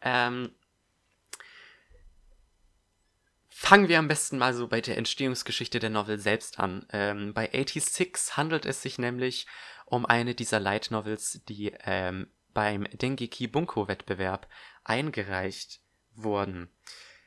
[0.00, 0.52] Ähm,
[3.64, 6.84] Fangen wir am besten mal so bei der Entstehungsgeschichte der Novel selbst an.
[6.92, 9.46] Ähm, bei 86 handelt es sich nämlich
[9.86, 14.48] um eine dieser Light Novels, die ähm, beim Dengeki Bunko Wettbewerb
[14.84, 15.80] eingereicht
[16.14, 16.68] wurden.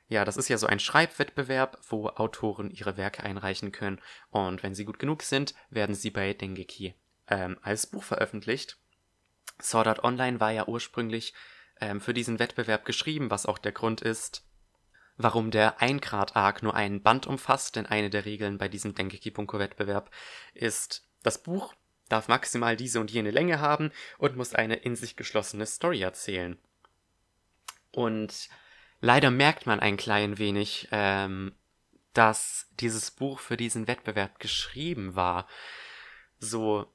[0.10, 4.00] Ja, das ist ja so ein Schreibwettbewerb, wo Autoren ihre Werke einreichen können.
[4.30, 6.93] Und wenn sie gut genug sind, werden sie bei Dengeki
[7.30, 8.78] ähm, als Buch veröffentlicht.
[9.60, 11.34] Sword Art Online war ja ursprünglich
[11.82, 14.46] ähm, für diesen Wettbewerb geschrieben, was auch der Grund ist,
[15.17, 18.93] warum der 1 Grad Arc nur einen Band umfasst, denn eine der Regeln bei diesem
[18.93, 20.12] Dengeki Bunko Wettbewerb
[20.53, 21.73] ist, das Buch
[22.10, 26.58] darf maximal diese und jene Länge haben und muss eine in sich geschlossene Story erzählen.
[27.91, 28.49] Und
[29.01, 31.56] leider merkt man ein klein wenig, ähm,
[32.13, 35.47] dass dieses Buch für diesen Wettbewerb geschrieben war.
[36.39, 36.91] So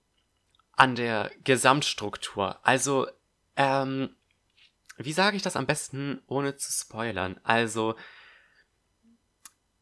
[0.73, 2.59] an der Gesamtstruktur.
[2.67, 3.07] Also,
[3.57, 4.17] ähm,
[4.97, 7.41] wie sage ich das am besten, ohne zu spoilern?
[7.43, 7.95] Also,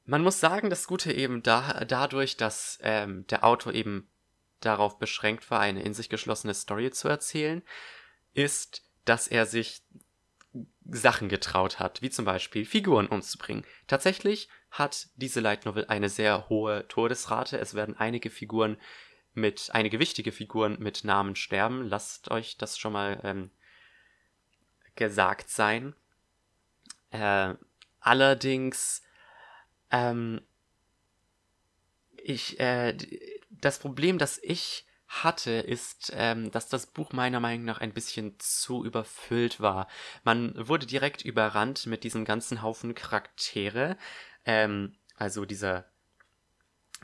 [0.04, 4.10] man muss sagen, das Gute eben da, dadurch, dass ähm, der Autor eben
[4.60, 7.62] darauf beschränkt war, eine in sich geschlossene Story zu erzählen,
[8.34, 9.82] ist, dass er sich
[10.84, 13.64] Sachen getraut hat, wie zum Beispiel Figuren umzubringen.
[13.86, 17.58] Tatsächlich hat diese Light Novel eine sehr hohe Todesrate.
[17.58, 18.76] Es werden einige Figuren
[19.32, 21.86] mit, einige wichtige Figuren mit Namen sterben.
[21.88, 23.50] Lasst euch das schon mal ähm,
[25.00, 25.94] gesagt sein.
[27.10, 27.54] Äh,
[28.00, 29.02] allerdings,
[29.90, 30.42] ähm,
[32.22, 32.94] ich, äh,
[33.50, 38.38] das Problem, das ich hatte, ist, ähm, dass das Buch meiner Meinung nach ein bisschen
[38.38, 39.88] zu überfüllt war.
[40.22, 43.96] Man wurde direkt überrannt mit diesem ganzen Haufen Charaktere.
[44.44, 45.86] Ähm, also dieser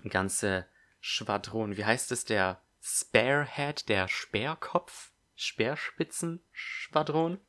[0.08, 0.66] ganze
[1.00, 1.78] Schwadron.
[1.78, 2.26] Wie heißt es?
[2.26, 5.12] Der Sparehead, der Speerkopf?
[5.34, 7.40] Speerspitzenschwadron?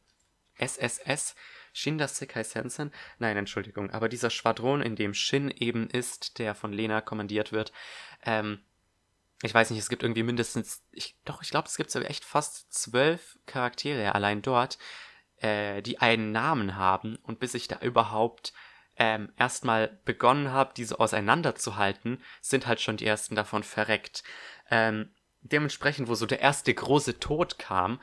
[0.57, 1.35] SSS?
[1.73, 2.91] Shin das Sekai Sensen?
[3.19, 3.91] Nein, Entschuldigung.
[3.91, 7.71] Aber dieser Schwadron, in dem Shin eben ist, der von Lena kommandiert wird,
[8.23, 8.59] ähm,
[9.43, 12.25] ich weiß nicht, es gibt irgendwie mindestens, ich, doch, ich glaube, es gibt so echt
[12.25, 14.79] fast zwölf Charaktere allein dort,
[15.37, 18.53] äh, die einen Namen haben und bis ich da überhaupt
[18.97, 24.23] ähm, erstmal begonnen habe, diese auseinanderzuhalten, sind halt schon die ersten davon verreckt.
[24.71, 28.01] Ähm, dementsprechend, wo so der erste große Tod kam,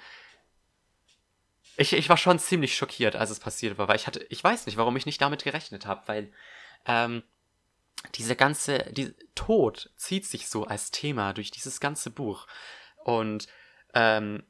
[1.76, 4.66] ich, ich war schon ziemlich schockiert, als es passiert war, weil ich hatte, ich weiß
[4.66, 6.32] nicht, warum ich nicht damit gerechnet habe, weil
[6.86, 7.22] ähm,
[8.14, 12.46] diese ganze, die Tod zieht sich so als Thema durch dieses ganze Buch.
[13.04, 13.48] Und
[13.94, 14.44] ähm,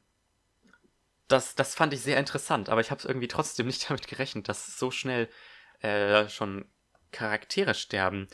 [1.27, 4.77] das, das fand ich sehr interessant, aber ich habe irgendwie trotzdem nicht damit gerechnet, dass
[4.77, 5.29] so schnell
[5.81, 6.65] äh, schon
[7.11, 8.27] Charaktere sterben.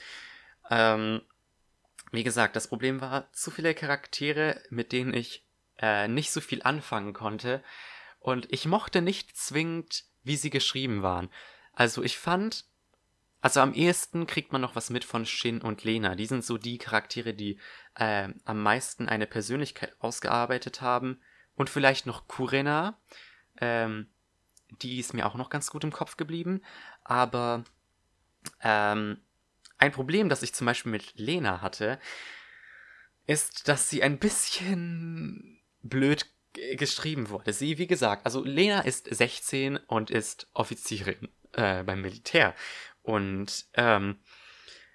[0.69, 1.21] Ähm,
[2.11, 5.45] wie gesagt, das Problem war zu viele Charaktere, mit denen ich
[5.77, 7.63] äh, nicht so viel anfangen konnte.
[8.21, 11.29] Und ich mochte nicht zwingend, wie sie geschrieben waren.
[11.73, 12.65] Also ich fand,
[13.41, 16.13] also am ehesten kriegt man noch was mit von Shin und Lena.
[16.15, 17.59] Die sind so die Charaktere, die
[17.95, 21.19] äh, am meisten eine Persönlichkeit ausgearbeitet haben.
[21.55, 23.01] Und vielleicht noch Kurena.
[23.57, 24.07] Ähm,
[24.81, 26.61] die ist mir auch noch ganz gut im Kopf geblieben.
[27.03, 27.63] Aber
[28.61, 29.19] ähm,
[29.79, 31.99] ein Problem, das ich zum Beispiel mit Lena hatte,
[33.25, 37.53] ist, dass sie ein bisschen blöd geschrieben wurde.
[37.53, 42.55] Sie, wie gesagt, also Lena ist 16 und ist Offizierin äh, beim Militär.
[43.03, 44.19] Und ähm,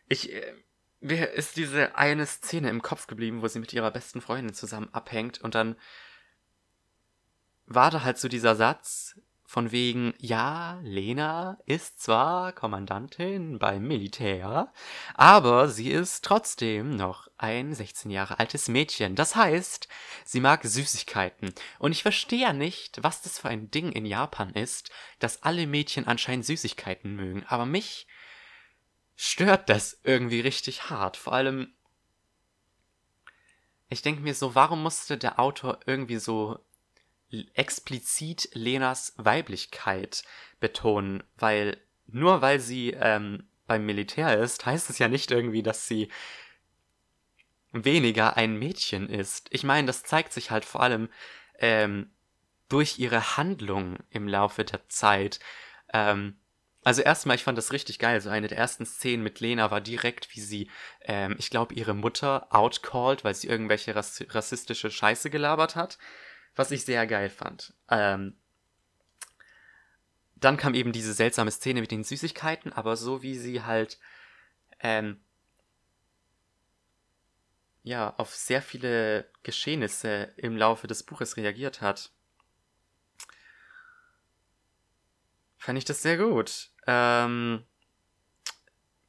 [0.08, 0.54] ich, äh,
[1.00, 4.88] mir ist diese eine Szene im Kopf geblieben, wo sie mit ihrer besten Freundin zusammen
[4.92, 5.76] abhängt und dann
[7.66, 14.72] war da halt so dieser Satz von wegen, ja, Lena ist zwar Kommandantin beim Militär,
[15.14, 19.14] aber sie ist trotzdem noch ein 16 Jahre altes Mädchen.
[19.14, 19.86] Das heißt,
[20.24, 21.54] sie mag Süßigkeiten.
[21.78, 25.68] Und ich verstehe ja nicht, was das für ein Ding in Japan ist, dass alle
[25.68, 27.44] Mädchen anscheinend Süßigkeiten mögen.
[27.46, 28.08] Aber mich
[29.14, 31.16] stört das irgendwie richtig hart.
[31.16, 31.72] Vor allem,
[33.88, 36.65] ich denke mir so, warum musste der Autor irgendwie so
[37.54, 40.24] explizit Lenas Weiblichkeit
[40.60, 45.88] betonen, weil nur weil sie ähm, beim Militär ist, heißt es ja nicht irgendwie, dass
[45.88, 46.08] sie
[47.72, 49.48] weniger ein Mädchen ist.
[49.50, 51.08] Ich meine, das zeigt sich halt vor allem
[51.58, 52.10] ähm,
[52.68, 55.40] durch ihre Handlung im Laufe der Zeit.
[55.92, 56.38] Ähm,
[56.84, 58.20] also erstmal, ich fand das richtig geil.
[58.20, 60.70] So eine der ersten Szenen mit Lena war direkt, wie sie,
[61.02, 65.98] ähm, ich glaube, ihre Mutter outcalled, weil sie irgendwelche rassistische Scheiße gelabert hat
[66.56, 67.74] was ich sehr geil fand.
[67.88, 68.34] Ähm,
[70.36, 73.98] dann kam eben diese seltsame Szene mit den Süßigkeiten, aber so wie sie halt
[74.80, 75.20] ähm,
[77.82, 82.10] ja auf sehr viele Geschehnisse im Laufe des Buches reagiert hat,
[85.56, 86.70] fand ich das sehr gut.
[86.86, 87.64] Ähm,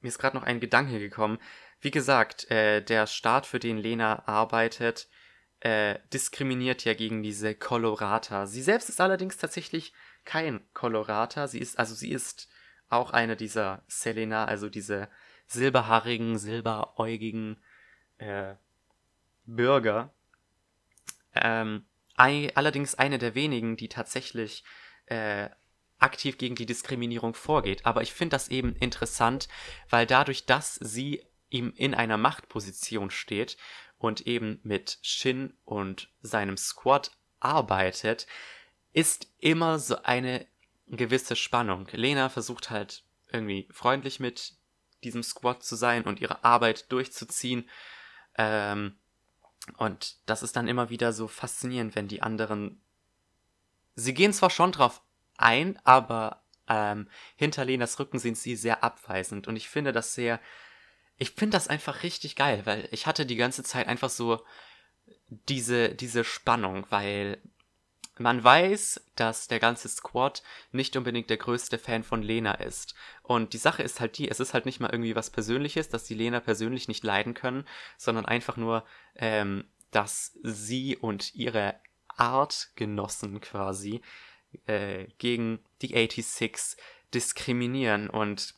[0.01, 1.39] mir ist gerade noch ein Gedanke gekommen.
[1.81, 5.07] Wie gesagt, äh, der Staat, für den Lena arbeitet,
[5.59, 8.45] äh, diskriminiert ja gegen diese Colorata.
[8.45, 9.93] Sie selbst ist allerdings tatsächlich
[10.25, 11.47] kein Colorata.
[11.47, 12.47] Sie ist, also sie ist
[12.89, 15.09] auch eine dieser Selena, also diese
[15.47, 17.57] silberhaarigen, silberäugigen
[18.17, 18.55] äh,
[19.45, 20.13] Bürger.
[21.33, 24.63] Ähm, allerdings eine der wenigen, die tatsächlich
[25.05, 25.49] äh,
[25.99, 27.85] aktiv gegen die Diskriminierung vorgeht.
[27.85, 29.47] Aber ich finde das eben interessant,
[29.89, 33.57] weil dadurch, dass sie ihm in einer Machtposition steht
[33.97, 38.27] und eben mit Shin und seinem Squad arbeitet,
[38.93, 40.45] ist immer so eine
[40.87, 41.87] gewisse Spannung.
[41.91, 44.53] Lena versucht halt irgendwie freundlich mit
[45.03, 47.69] diesem Squad zu sein und ihre Arbeit durchzuziehen.
[48.37, 48.97] Ähm,
[49.77, 52.81] und das ist dann immer wieder so faszinierend, wenn die anderen.
[53.95, 55.01] Sie gehen zwar schon drauf
[55.37, 59.47] ein, aber ähm, hinter Lenas Rücken sind sie sehr abweisend.
[59.47, 60.39] Und ich finde das sehr.
[61.17, 64.41] Ich finde das einfach richtig geil, weil ich hatte die ganze Zeit einfach so
[65.29, 67.39] diese, diese Spannung, weil
[68.19, 72.95] man weiß, dass der ganze Squad nicht unbedingt der größte Fan von Lena ist.
[73.21, 76.05] Und die Sache ist halt die, es ist halt nicht mal irgendwie was Persönliches, dass
[76.05, 81.75] die Lena persönlich nicht leiden können, sondern einfach nur, ähm, dass sie und ihre
[82.07, 84.01] Artgenossen quasi
[84.65, 86.81] äh, gegen die 86
[87.13, 88.09] diskriminieren.
[88.09, 88.55] Und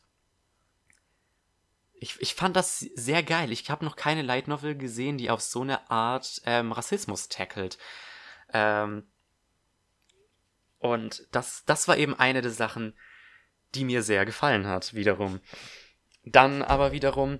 [2.00, 3.52] ich, ich fand das sehr geil.
[3.52, 7.76] Ich habe noch keine Light Novel gesehen, die auf so eine Art ähm, Rassismus tackelt.
[8.54, 9.06] Ähm,
[10.78, 12.94] und das, das war eben eine der Sachen,
[13.74, 15.40] die mir sehr gefallen hat, wiederum.
[16.24, 17.38] Dann aber wiederum,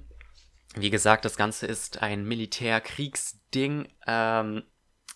[0.75, 3.89] wie gesagt, das Ganze ist ein Militärkriegsding.
[4.07, 4.63] Ähm,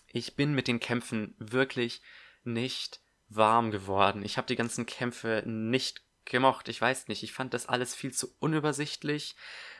[0.07, 2.01] ich bin mit den Kämpfen wirklich
[2.43, 4.23] nicht warm geworden.
[4.25, 6.69] Ich habe die ganzen Kämpfe nicht gemocht.
[6.69, 9.35] Ich weiß nicht, ich fand das alles viel zu unübersichtlich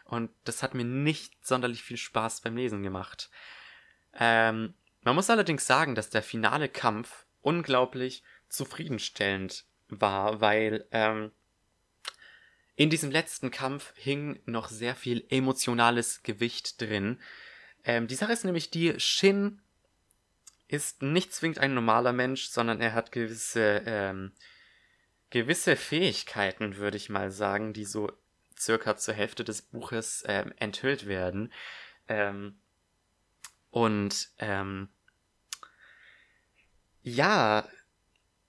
[0.05, 3.29] und das hat mir nicht sonderlich viel Spaß beim Lesen gemacht.
[4.13, 11.31] Ähm, man muss allerdings sagen, dass der finale Kampf unglaublich zufriedenstellend war, weil ähm,
[12.75, 17.19] in diesem letzten Kampf hing noch sehr viel emotionales Gewicht drin.
[17.83, 19.61] Ähm, die Sache ist nämlich die, Shin
[20.67, 24.31] ist nicht zwingend ein normaler Mensch, sondern er hat gewisse, ähm,
[25.35, 28.09] gewisse Fähigkeiten, würde ich mal sagen, die so
[28.57, 31.51] circa zur Hälfte des Buches ähm, enthüllt werden.
[32.07, 32.57] Ähm,
[33.69, 34.87] und ähm,
[37.01, 37.67] ja,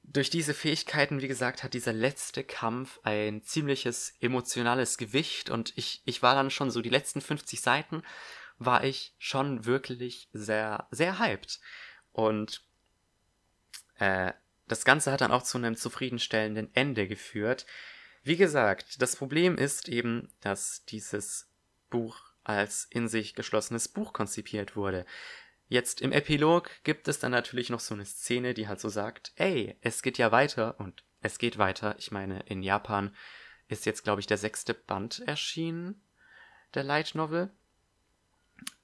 [0.05, 6.03] durch diese Fähigkeiten, wie gesagt, hat dieser letzte Kampf ein ziemliches emotionales Gewicht und ich,
[6.05, 8.05] ich war dann schon so die letzten 50 Seiten
[8.59, 11.59] war ich schon wirklich sehr, sehr hyped.
[12.12, 12.62] Und
[13.99, 14.33] äh,
[14.69, 17.67] das Ganze hat dann auch zu einem zufriedenstellenden Ende geführt.
[18.23, 21.49] Wie gesagt, das Problem ist eben, dass dieses
[21.91, 25.05] Buch als in sich geschlossenes Buch konzipiert wurde.
[25.69, 29.33] Jetzt im Epilog gibt es dann natürlich noch so eine Szene, die halt so sagt,
[29.37, 31.97] ey, es geht ja weiter und es geht weiter.
[31.99, 33.15] Ich meine, in Japan
[33.69, 36.01] ist jetzt, glaube ich, der sechste Band erschienen,
[36.75, 37.51] der Light Novel.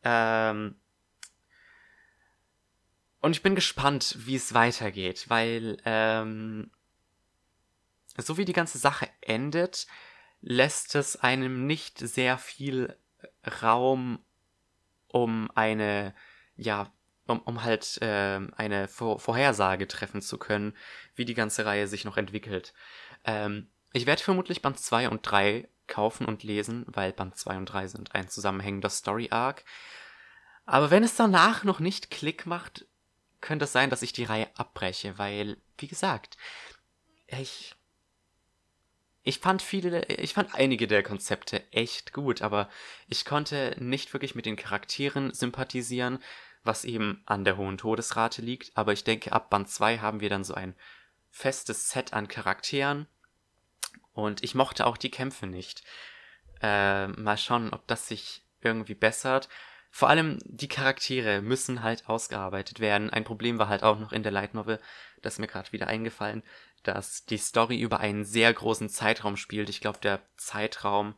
[0.03, 0.75] Ähm,
[3.23, 6.71] und ich bin gespannt, wie es weitergeht, weil ähm,
[8.19, 9.87] so wie die ganze Sache endet,
[10.41, 12.97] lässt es einem nicht sehr viel
[13.63, 14.19] Raum,
[15.07, 16.15] um eine
[16.57, 16.93] ja,
[17.27, 20.77] um, um halt äh, eine Vor Vorhersage treffen zu können,
[21.15, 22.75] wie die ganze Reihe sich noch entwickelt.
[23.25, 27.67] Ähm, ich werde vermutlich Band 2 und 3 kaufen und lesen, weil Band 2 und
[27.67, 29.65] 3 sind ein zusammenhängender Story Arc.
[30.65, 32.87] Aber wenn es danach noch nicht Klick macht,
[33.43, 36.39] könnte es sein, dass ich die Reihe abbreche, weil, wie gesagt,
[37.27, 37.77] ich
[39.25, 42.69] ich fand viele, ich fand einige der Konzepte echt gut, aber
[43.09, 46.19] ich konnte nicht wirklich mit den Charakteren sympathisieren,
[46.65, 48.77] was eben an der hohen Todesrate liegt.
[48.77, 50.75] Aber ich denke, ab Band 2 haben wir dann so ein
[51.31, 53.07] festes Set an Charakteren.
[54.13, 55.85] Und ich mochte auch die Kämpfe nicht.
[56.61, 59.49] Äh, mal schauen, ob das sich irgendwie bessert.
[59.95, 63.11] Vor allem die Charaktere müssen halt ausgearbeitet werden.
[63.11, 64.81] Ein Problem war halt auch noch in der Light Novel,
[65.21, 66.43] das ist mir gerade wieder eingefallen,
[66.83, 69.69] dass die Story über einen sehr großen Zeitraum spielt.
[69.69, 71.15] Ich glaube, der Zeitraum,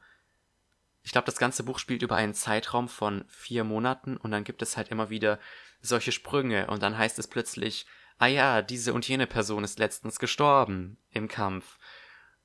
[1.05, 4.61] ich glaube, das ganze Buch spielt über einen Zeitraum von vier Monaten und dann gibt
[4.61, 5.39] es halt immer wieder
[5.81, 7.87] solche Sprünge und dann heißt es plötzlich,
[8.19, 11.79] ah ja, diese und jene Person ist letztens gestorben im Kampf.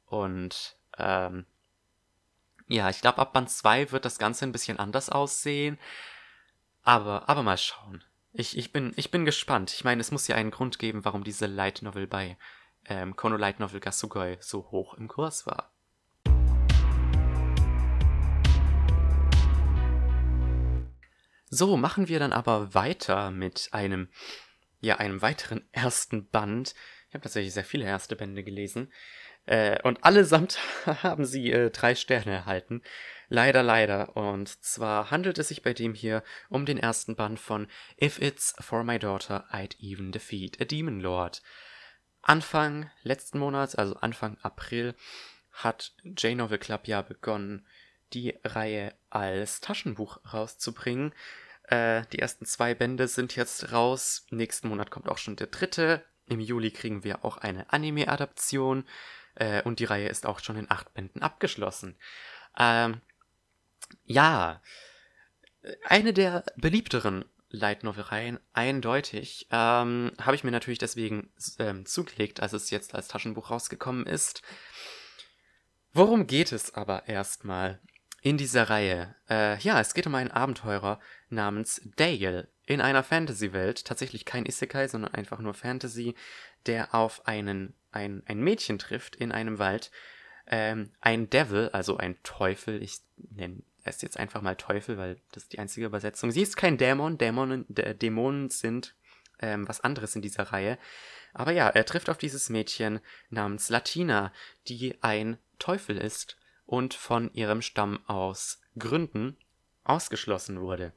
[0.05, 1.47] Und ähm,
[2.67, 5.79] ja, ich glaube, ab Band 2 wird das Ganze ein bisschen anders aussehen.
[6.89, 8.03] Aber, aber mal schauen.
[8.33, 9.71] Ich, ich, bin, ich bin gespannt.
[9.75, 12.35] Ich meine, es muss ja einen Grund geben, warum diese Light Novel bei
[12.85, 15.71] ähm, Kono Light Novel Gasugoi so hoch im Kurs war.
[21.51, 24.09] So, machen wir dann aber weiter mit einem,
[24.79, 26.73] ja, einem weiteren ersten Band
[27.09, 28.91] Ich habe tatsächlich sehr viele erste Bände gelesen.
[29.45, 30.57] Äh, und allesamt
[31.03, 32.81] haben sie äh, drei Sterne erhalten.
[33.29, 34.17] Leider, leider.
[34.17, 37.67] Und zwar handelt es sich bei dem hier um den ersten Band von
[38.01, 41.43] If It's For My Daughter, I'd Even Defeat a Demon Lord.
[42.21, 44.95] Anfang letzten Monats, also Anfang April,
[45.51, 47.65] hat J-Novel Club ja begonnen,
[48.13, 51.13] die Reihe als Taschenbuch rauszubringen.
[51.63, 54.25] Äh, die ersten zwei Bände sind jetzt raus.
[54.31, 56.03] Nächsten Monat kommt auch schon der dritte.
[56.25, 58.85] Im Juli kriegen wir auch eine Anime-Adaption.
[59.35, 61.95] Äh, und die Reihe ist auch schon in acht Bänden abgeschlossen.
[62.57, 63.01] Ähm,
[64.05, 64.61] ja,
[65.85, 69.47] eine der beliebteren Light Novel Reihen, eindeutig.
[69.51, 74.43] Ähm, Habe ich mir natürlich deswegen ähm, zugelegt, als es jetzt als Taschenbuch rausgekommen ist.
[75.91, 77.79] Worum geht es aber erstmal
[78.21, 79.15] in dieser Reihe?
[79.29, 83.85] Äh, ja, es geht um einen Abenteurer namens Dale in einer Fantasy-Welt.
[83.85, 86.13] Tatsächlich kein Isekai, sondern einfach nur Fantasy,
[86.67, 89.89] der auf einen, ein, ein Mädchen trifft in einem Wald.
[90.45, 95.43] Ähm, ein Devil, also ein Teufel, ich nenne es jetzt einfach mal Teufel, weil das
[95.43, 96.31] ist die einzige Übersetzung.
[96.31, 98.95] Sie ist kein Dämon, Dämonen, Dämonen sind
[99.39, 100.77] ähm, was anderes in dieser Reihe.
[101.33, 102.99] Aber ja, er trifft auf dieses Mädchen
[103.29, 104.33] namens Latina,
[104.67, 109.37] die ein Teufel ist und von ihrem Stamm aus Gründen
[109.83, 110.93] ausgeschlossen wurde.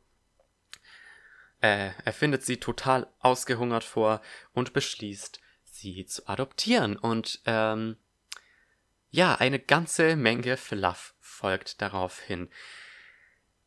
[1.60, 4.20] Äh, er findet sie total ausgehungert vor
[4.52, 6.96] und beschließt, sie zu adoptieren.
[6.96, 7.96] Und ähm,
[9.12, 12.48] ja, eine ganze Menge Fluff folgt daraufhin.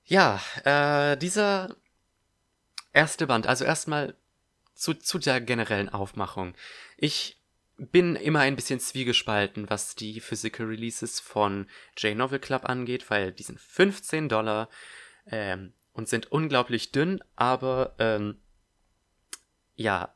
[0.04, 1.76] Ja, äh, dieser
[2.92, 4.16] erste Band, also erstmal
[4.74, 6.56] zu, zu der generellen Aufmachung.
[6.98, 7.40] Ich
[7.78, 11.68] bin immer ein bisschen zwiegespalten, was die Physical Releases von
[11.98, 14.68] J-Novel Club angeht, weil die sind 15 Dollar
[15.28, 18.42] ähm, und sind unglaublich dünn, aber ähm,
[19.76, 20.15] ja,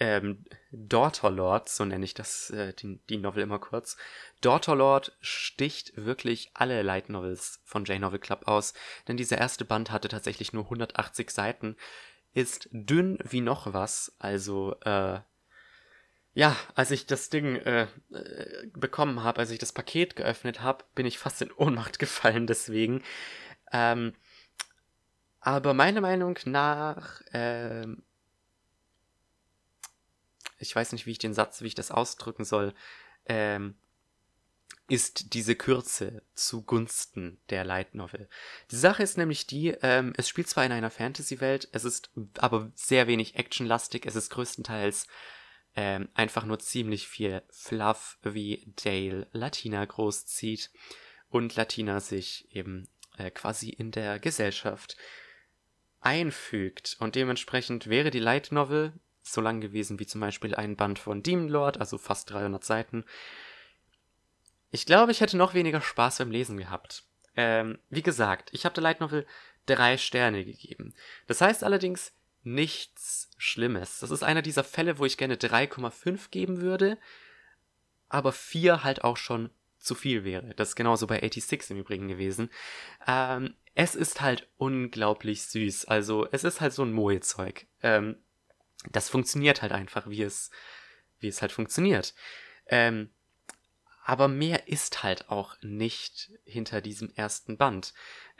[0.00, 3.96] ähm, Daughterlord, so nenne ich das, äh, die, die Novel immer kurz.
[4.40, 8.74] Daughterlord sticht wirklich alle Light Novels von J-Novel Club aus,
[9.08, 11.76] denn dieser erste Band hatte tatsächlich nur 180 Seiten,
[12.32, 15.20] ist dünn wie noch was, also äh,
[16.34, 20.84] ja, als ich das Ding äh, äh, bekommen habe, als ich das Paket geöffnet habe,
[20.94, 23.02] bin ich fast in Ohnmacht gefallen deswegen.
[23.72, 24.14] Ähm,
[25.40, 28.04] aber meiner Meinung nach, ähm,
[30.58, 32.74] ich weiß nicht, wie ich den Satz, wie ich das ausdrücken soll,
[33.26, 33.76] ähm,
[34.88, 38.28] ist diese Kürze zugunsten der Light Novel.
[38.70, 42.72] Die Sache ist nämlich die, ähm, es spielt zwar in einer Fantasy-Welt, es ist aber
[42.74, 45.06] sehr wenig actionlastig, es ist größtenteils
[45.76, 50.70] ähm, einfach nur ziemlich viel Fluff, wie Dale Latina großzieht
[51.28, 52.88] und Latina sich eben
[53.18, 54.96] äh, quasi in der Gesellschaft
[56.00, 56.96] einfügt.
[56.98, 58.94] Und dementsprechend wäre die Light Novel
[59.32, 63.04] so lang gewesen wie zum Beispiel ein Band von Demon Lord, also fast 300 Seiten.
[64.70, 67.04] Ich glaube, ich hätte noch weniger Spaß beim Lesen gehabt.
[67.36, 69.26] Ähm, wie gesagt, ich habe der Light Novel
[69.66, 70.94] drei Sterne gegeben.
[71.26, 72.12] Das heißt allerdings,
[72.42, 74.00] nichts Schlimmes.
[74.00, 76.98] Das ist einer dieser Fälle, wo ich gerne 3,5 geben würde,
[78.08, 80.54] aber 4 halt auch schon zu viel wäre.
[80.56, 82.50] Das ist genauso bei 86 im Übrigen gewesen.
[83.06, 85.84] Ähm, es ist halt unglaublich süß.
[85.84, 87.66] Also es ist halt so ein Moe-Zeug.
[87.82, 88.16] Ähm,
[88.90, 90.50] das funktioniert halt einfach, wie es,
[91.18, 92.14] wie es halt funktioniert.
[92.66, 93.10] Ähm,
[94.04, 97.92] aber mehr ist halt auch nicht hinter diesem ersten Band.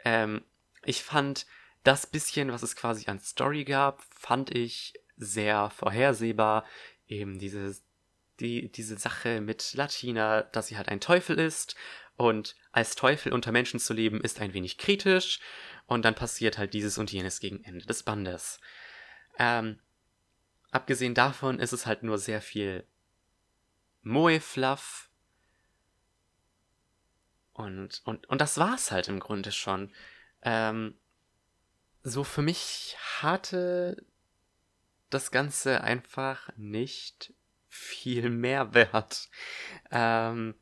[0.04, 0.44] Ähm,
[0.84, 1.46] ich fand,
[1.84, 6.64] das bisschen, was es quasi an Story gab, fand ich sehr vorhersehbar.
[7.06, 7.76] Eben diese,
[8.40, 11.76] die, diese Sache mit Latina, dass sie halt ein Teufel ist
[12.16, 15.40] und als Teufel unter Menschen zu leben ist ein wenig kritisch
[15.86, 18.60] und dann passiert halt dieses und jenes gegen Ende des Bandes.
[19.38, 19.78] Ähm,
[20.70, 22.86] abgesehen davon ist es halt nur sehr viel
[24.02, 25.10] Moe-Fluff
[27.52, 29.92] und, und, und das war's halt im Grunde schon.
[30.42, 30.96] Ähm,
[32.04, 34.04] so für mich hatte
[35.10, 37.34] das Ganze einfach nicht
[37.68, 39.28] viel Mehrwert.
[39.90, 40.54] Ähm,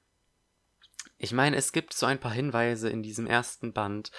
[1.19, 4.11] ich meine, es gibt so ein paar Hinweise in diesem ersten Band,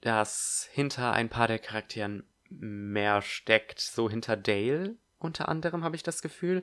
[0.00, 3.80] dass hinter ein paar der Charakteren mehr steckt.
[3.80, 6.62] So hinter Dale unter anderem habe ich das Gefühl,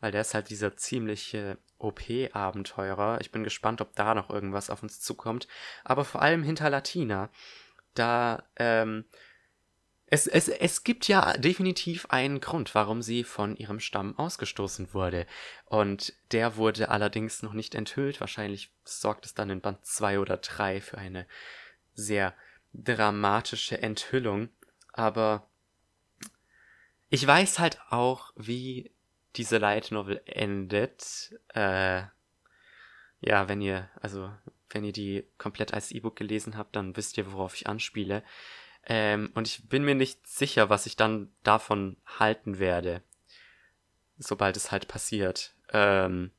[0.00, 3.20] weil der ist halt dieser ziemliche OP-Abenteurer.
[3.20, 5.46] Ich bin gespannt, ob da noch irgendwas auf uns zukommt.
[5.84, 7.30] Aber vor allem hinter Latina
[7.94, 9.04] da, ähm,
[10.06, 15.26] es, es, es gibt ja definitiv einen Grund, warum sie von ihrem Stamm ausgestoßen wurde.
[15.66, 18.20] Und der wurde allerdings noch nicht enthüllt.
[18.20, 21.26] Wahrscheinlich sorgt es dann in Band 2 oder 3 für eine
[21.94, 22.34] sehr
[22.72, 24.48] dramatische Enthüllung.
[24.92, 25.48] Aber
[27.08, 28.92] ich weiß halt auch, wie
[29.36, 31.34] diese Light Novel endet.
[31.54, 32.02] Äh,
[33.20, 34.32] ja, wenn ihr, also
[34.70, 38.22] wenn ihr die komplett als E-Book gelesen habt, dann wisst ihr, worauf ich anspiele.
[38.84, 43.02] Ähm, und ich bin mir nicht sicher, was ich dann davon halten werde,
[44.18, 45.54] sobald es halt passiert.
[45.72, 46.30] Ähm,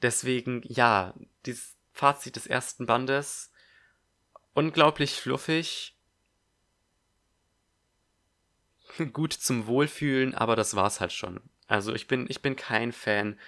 [0.00, 1.14] deswegen, ja,
[1.46, 3.52] dieses Fazit des ersten Bandes,
[4.54, 5.96] unglaublich fluffig,
[9.12, 11.40] gut zum Wohlfühlen, aber das war's halt schon.
[11.66, 13.38] Also ich bin, ich bin kein Fan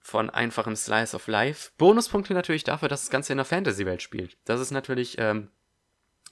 [0.00, 1.72] von einfachem Slice of Life.
[1.78, 4.36] Bonuspunkte natürlich dafür, dass das Ganze in der Fantasy-Welt spielt.
[4.44, 5.50] Das ist natürlich ähm,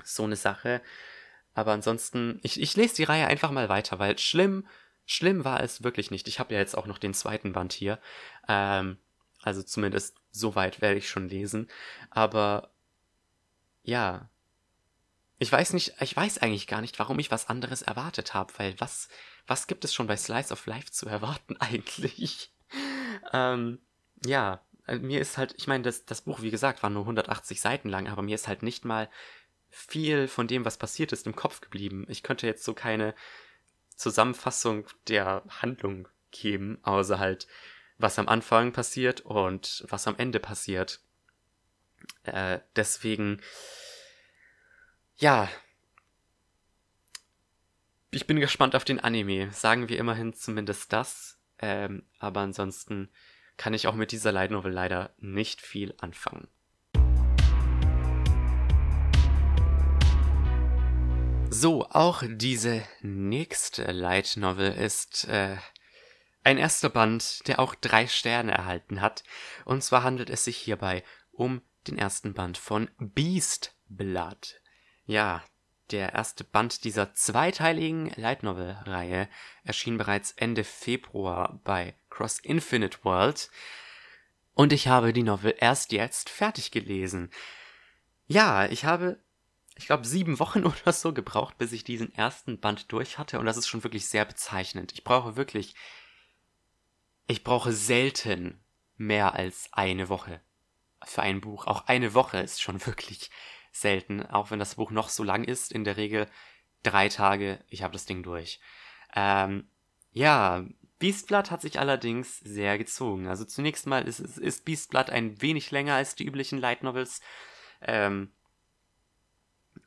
[0.04, 0.80] so eine Sache.
[1.54, 4.66] Aber ansonsten, ich, ich lese die Reihe einfach mal weiter, weil schlimm,
[5.06, 6.28] schlimm war es wirklich nicht.
[6.28, 7.98] Ich habe ja jetzt auch noch den zweiten Band hier.
[8.48, 8.98] Ähm,
[9.42, 11.68] also zumindest so weit werde ich schon lesen.
[12.10, 12.70] Aber
[13.82, 14.30] ja,
[15.38, 18.78] ich weiß nicht, ich weiß eigentlich gar nicht, warum ich was anderes erwartet habe, weil
[18.78, 19.08] was,
[19.46, 22.52] was gibt es schon bei Slice of Life zu erwarten eigentlich?
[23.32, 23.80] ähm,
[24.24, 27.60] ja, äh, mir ist halt, ich meine, das, das Buch, wie gesagt, war nur 180
[27.60, 29.08] Seiten lang, aber mir ist halt nicht mal
[29.70, 32.06] viel von dem, was passiert ist, im Kopf geblieben.
[32.08, 33.14] Ich könnte jetzt so keine
[33.96, 37.46] Zusammenfassung der Handlung geben, außer halt,
[37.98, 41.00] was am Anfang passiert und was am Ende passiert.
[42.24, 43.40] Äh, deswegen,
[45.16, 45.48] ja.
[48.10, 49.50] Ich bin gespannt auf den Anime.
[49.52, 51.38] Sagen wir immerhin zumindest das.
[51.58, 53.10] Ähm, aber ansonsten
[53.56, 56.48] kann ich auch mit dieser Light Novel leider nicht viel anfangen.
[61.50, 65.56] So, auch diese nächste Light Novel ist äh,
[66.42, 69.22] ein erster Band, der auch drei Sterne erhalten hat.
[69.64, 74.60] Und zwar handelt es sich hierbei um den ersten Band von Beast Blood.
[75.06, 75.42] Ja,
[75.90, 79.28] der erste Band dieser zweiteiligen Light Novel Reihe
[79.62, 83.50] erschien bereits Ende Februar bei Cross Infinite World
[84.54, 87.30] und ich habe die Novel erst jetzt fertig gelesen.
[88.26, 89.22] Ja, ich habe,
[89.76, 93.44] ich glaube, sieben Wochen oder so gebraucht, bis ich diesen ersten Band durch hatte und
[93.44, 94.92] das ist schon wirklich sehr bezeichnend.
[94.92, 95.74] Ich brauche wirklich,
[97.26, 98.64] ich brauche selten
[98.96, 100.40] mehr als eine Woche
[101.04, 101.66] für ein Buch.
[101.66, 103.30] Auch eine Woche ist schon wirklich
[103.76, 105.72] selten, auch wenn das Buch noch so lang ist.
[105.72, 106.26] In der Regel
[106.82, 108.60] drei Tage, ich habe das Ding durch.
[109.14, 109.68] Ähm,
[110.12, 110.64] ja,
[110.98, 113.26] Beastblood hat sich allerdings sehr gezogen.
[113.26, 117.20] Also zunächst mal ist, ist Beastblood ein wenig länger als die üblichen Light Novels.
[117.82, 118.32] Ähm,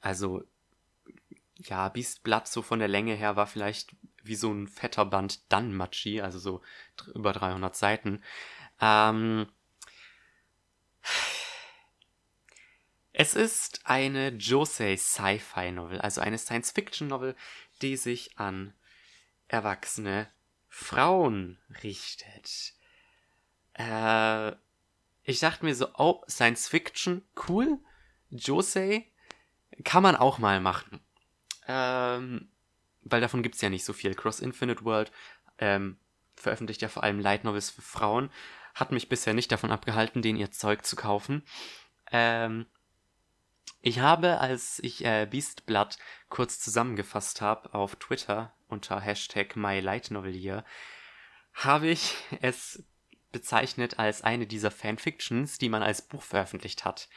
[0.02, 0.44] also,
[1.56, 6.22] ja, Beastblood so von der Länge her war vielleicht wie so ein fetter Band Danmachi,
[6.22, 6.62] also so
[7.16, 8.22] über 300 Seiten.
[8.82, 9.48] Ähm,
[13.20, 17.36] Es ist eine Josei Sci-Fi Novel, also eine Science-Fiction-Novel,
[17.82, 18.76] die sich an
[19.48, 20.30] erwachsene
[20.70, 22.76] Frauen richtet.
[23.74, 24.52] Äh,
[25.24, 27.80] ich dachte mir so, oh, Science-Fiction, cool.
[28.30, 29.12] Josei
[29.84, 31.00] kann man auch mal machen.
[31.68, 32.52] Ähm,
[33.02, 34.14] weil davon gibt es ja nicht so viel.
[34.14, 35.12] Cross Infinite World
[35.58, 35.98] ähm,
[36.36, 38.30] veröffentlicht ja vor allem Light Novels für Frauen.
[38.76, 41.42] Hat mich bisher nicht davon abgehalten, den ihr Zeug zu kaufen.
[42.12, 42.68] Ähm,
[43.82, 45.98] ich habe, als ich äh, Beastblood
[46.30, 50.66] kurz zusammengefasst habe auf Twitter unter Hashtag MyLightNovelier,
[51.54, 52.84] habe ich es
[53.32, 57.10] bezeichnet als eine dieser Fanfictions, die man als Buch veröffentlicht hat.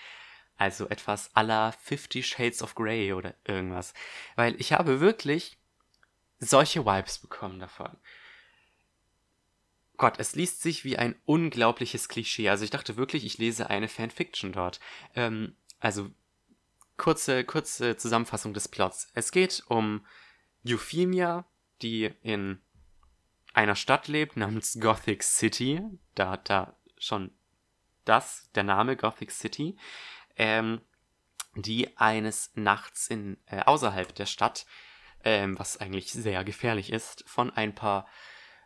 [0.57, 3.95] Also etwas aller Fifty Shades of Grey oder irgendwas.
[4.37, 5.57] Weil ich habe wirklich
[6.39, 7.97] solche Vibes bekommen davon.
[9.97, 12.49] Gott, es liest sich wie ein unglaubliches Klischee.
[12.49, 14.81] Also ich dachte wirklich, ich lese eine Fanfiction dort.
[15.15, 16.11] Ähm, also
[17.01, 19.09] kurze, kurze Zusammenfassung des Plots.
[19.15, 20.05] Es geht um
[20.67, 21.47] Euphemia,
[21.81, 22.61] die in
[23.55, 25.81] einer Stadt lebt namens Gothic City.
[26.15, 27.33] Da hat da schon
[28.05, 29.79] das, der Name Gothic City,
[30.37, 30.83] ähm,
[31.55, 34.67] die eines Nachts in, äh, außerhalb der Stadt,
[35.25, 38.07] ähm, was eigentlich sehr gefährlich ist, von ein paar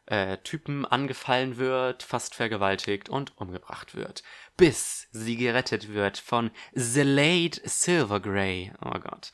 [0.07, 4.23] äh, Typen angefallen wird, fast vergewaltigt und umgebracht wird.
[4.57, 9.33] Bis sie gerettet wird von Zelaid Silvergrey, oh Gott,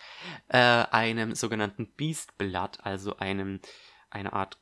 [0.48, 3.60] äh, einem sogenannten Beastblood, also einem,
[4.10, 4.58] eine Art,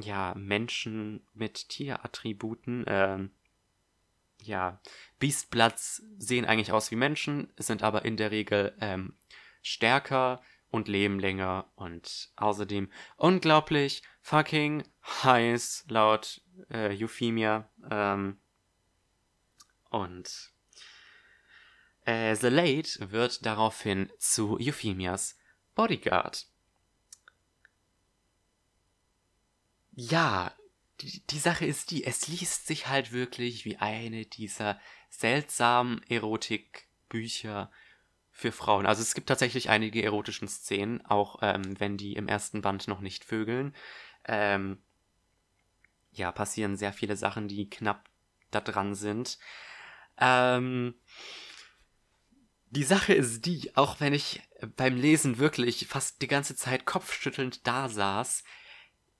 [0.00, 3.28] ja, Menschen mit Tierattributen, äh,
[4.42, 4.80] ja,
[5.18, 9.14] Beastbloods sehen eigentlich aus wie Menschen, sind aber in der Regel ähm,
[9.62, 14.84] stärker, und leben länger und außerdem unglaublich fucking
[15.22, 17.68] heiß laut äh, Euphemia.
[17.90, 18.38] Ähm,
[19.90, 20.52] und
[22.04, 25.36] äh, The Late wird daraufhin zu Euphemias
[25.74, 26.50] Bodyguard.
[30.00, 30.54] ja,
[31.00, 37.70] die, die Sache ist die, es liest sich halt wirklich wie eine dieser seltsamen Erotikbücher
[38.40, 38.86] für Frauen.
[38.86, 43.00] Also es gibt tatsächlich einige erotischen Szenen, auch ähm, wenn die im ersten Band noch
[43.00, 43.74] nicht vögeln.
[44.24, 44.78] Ähm,
[46.10, 48.08] ja, passieren sehr viele Sachen, die knapp
[48.50, 49.38] da dran sind.
[50.18, 50.94] Ähm,
[52.70, 54.40] die Sache ist die, auch wenn ich
[54.76, 58.42] beim Lesen wirklich fast die ganze Zeit kopfschüttelnd da saß,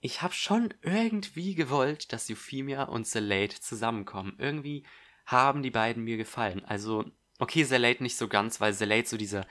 [0.01, 4.35] ich habe schon irgendwie gewollt, dass Euphemia und Salate zusammenkommen.
[4.39, 4.87] Irgendwie
[5.27, 6.65] haben die beiden mir gefallen.
[6.65, 7.05] Also,
[7.41, 9.47] okay, Salate nicht so ganz, weil Salate so dieser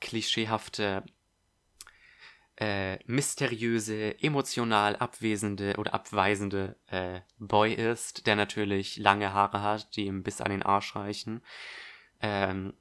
[0.00, 1.04] klischeehafte,
[2.56, 10.06] äh, mysteriöse, emotional abwesende oder abweisende äh, Boy ist, der natürlich lange Haare hat, die
[10.06, 11.42] ihm bis an den Arsch reichen.
[12.20, 12.74] Ähm,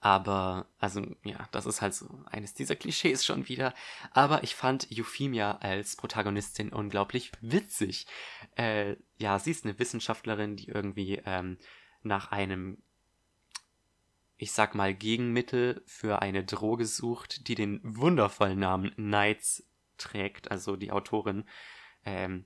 [0.00, 3.74] aber, also, ja, das ist halt so eines dieser Klischees schon wieder.
[4.12, 8.06] Aber ich fand Euphemia als Protagonistin unglaublich witzig.
[8.56, 11.58] Äh, ja, sie ist eine Wissenschaftlerin, die irgendwie ähm,
[12.02, 12.82] nach einem,
[14.36, 19.66] ich sag mal, Gegenmittel für eine Droge sucht, die den wundervollen Namen Knights
[19.96, 20.50] trägt.
[20.50, 21.44] Also die Autorin
[22.04, 22.44] ähm,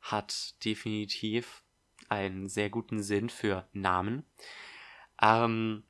[0.00, 1.62] hat definitiv
[2.08, 4.24] einen sehr guten Sinn für Namen.
[5.20, 5.82] Ähm,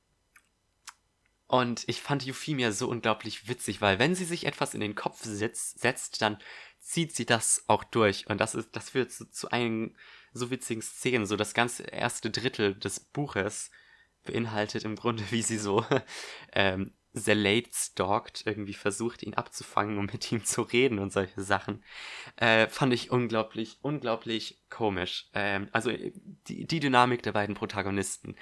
[1.46, 5.22] und ich fand Euphemia so unglaublich witzig, weil wenn sie sich etwas in den Kopf
[5.22, 6.38] setzt, setzt dann
[6.80, 8.28] zieht sie das auch durch.
[8.28, 9.96] Und das ist, das führt zu, zu einigen
[10.32, 11.26] so witzigen Szenen.
[11.26, 13.70] So das ganze erste Drittel des Buches
[14.24, 15.84] beinhaltet im Grunde, wie sie so
[16.52, 21.82] ähm, Zelate stalkt, irgendwie versucht, ihn abzufangen, um mit ihm zu reden und solche Sachen.
[22.36, 25.28] Äh, fand ich unglaublich, unglaublich komisch.
[25.34, 28.36] Ähm, also die, die Dynamik der beiden Protagonisten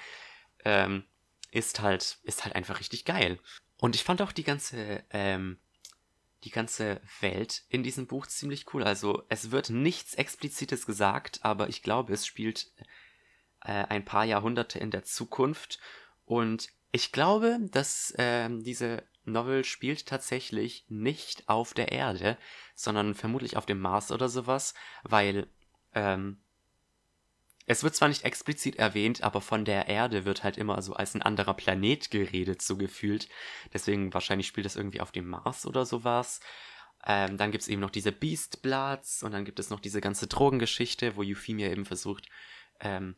[0.64, 1.05] ähm,
[1.51, 3.39] ist halt, ist halt einfach richtig geil.
[3.78, 5.59] Und ich fand auch die ganze, ähm,
[6.45, 8.84] die ganze Welt in diesem Buch ziemlich cool.
[8.84, 12.70] Also es wird nichts Explizites gesagt, aber ich glaube, es spielt
[13.62, 15.78] äh, ein paar Jahrhunderte in der Zukunft.
[16.24, 22.39] Und ich glaube, dass äh, diese Novel spielt tatsächlich nicht auf der Erde,
[22.74, 25.49] sondern vermutlich auf dem Mars oder sowas, weil
[25.95, 26.39] ähm,
[27.66, 31.14] es wird zwar nicht explizit erwähnt, aber von der Erde wird halt immer so als
[31.14, 33.28] ein anderer Planet geredet, so gefühlt.
[33.72, 36.40] Deswegen wahrscheinlich spielt das irgendwie auf dem Mars oder sowas.
[37.04, 40.00] Ähm, dann gibt es eben noch diese Beast Bloods und dann gibt es noch diese
[40.00, 42.28] ganze Drogengeschichte, wo Euphemia eben versucht,
[42.80, 43.16] ähm,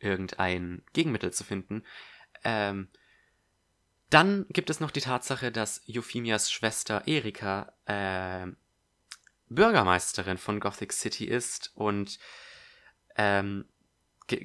[0.00, 1.84] irgendein Gegenmittel zu finden.
[2.42, 2.88] Ähm,
[4.10, 8.46] dann gibt es noch die Tatsache, dass Euphemias Schwester Erika äh,
[9.48, 12.18] Bürgermeisterin von Gothic City ist und
[13.16, 13.64] ähm,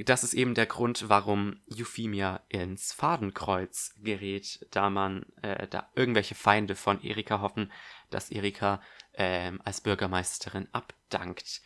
[0.06, 6.36] das ist eben der Grund, warum Euphemia ins Fadenkreuz gerät, da man, äh, da irgendwelche
[6.36, 7.72] Feinde von Erika hoffen,
[8.10, 8.82] dass Erika
[9.14, 11.62] ähm, als Bürgermeisterin abdankt.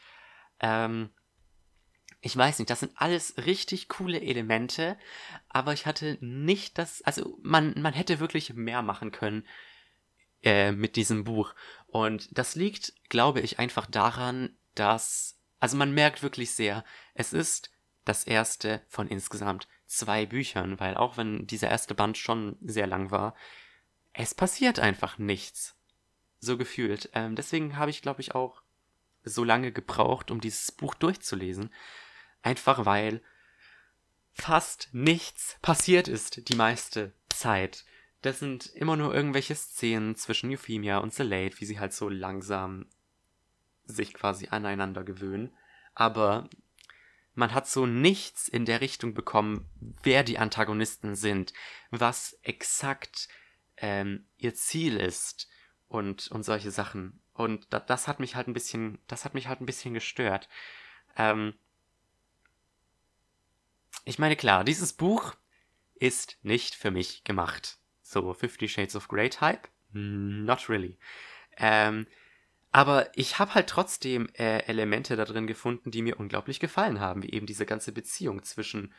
[0.60, 1.10] Ähm,
[2.22, 4.97] ich weiß nicht, das sind alles richtig coole Elemente,
[5.49, 9.47] aber ich hatte nicht das, also man, man hätte wirklich mehr machen können
[10.43, 11.56] äh, mit diesem Buch.
[11.88, 16.84] Und das liegt, glaube ich, einfach daran, dass also man merkt wirklich sehr,
[17.14, 17.72] es ist
[18.03, 23.12] das erste von insgesamt zwei Büchern, weil auch wenn dieser erste Band schon sehr lang
[23.12, 23.36] war,
[24.12, 25.78] es passiert einfach nichts.
[26.39, 27.12] So gefühlt.
[27.14, 28.64] Ähm, deswegen habe ich, glaube ich, auch
[29.24, 31.72] so lange gebraucht, um dieses Buch durchzulesen.
[32.41, 33.22] Einfach weil
[34.34, 37.86] fast nichts passiert ist die meiste Zeit.
[38.24, 42.88] Das sind immer nur irgendwelche Szenen zwischen Euphemia und Salate, wie sie halt so langsam
[43.86, 45.52] sich quasi aneinander gewöhnen.
[45.94, 46.50] Aber
[47.34, 49.70] man hat so nichts in der Richtung bekommen,
[50.04, 51.54] wer die Antagonisten sind,
[51.90, 53.30] was exakt
[53.78, 55.50] ähm, ihr Ziel ist
[55.88, 57.22] und, und solche Sachen.
[57.34, 60.50] Und da, das hat mich halt ein bisschen, das hat mich halt ein bisschen gestört.
[61.16, 61.54] Ähm,
[64.06, 65.36] ich meine, klar, dieses Buch
[65.96, 67.78] ist nicht für mich gemacht.
[68.02, 69.70] So, Fifty Shades of Grey Type?
[69.94, 70.98] Not really.
[71.58, 72.08] Ähm,
[72.72, 77.24] aber ich habe halt trotzdem äh, Elemente da drin gefunden, die mir unglaublich gefallen haben,
[77.24, 78.93] wie eben diese ganze Beziehung zwischen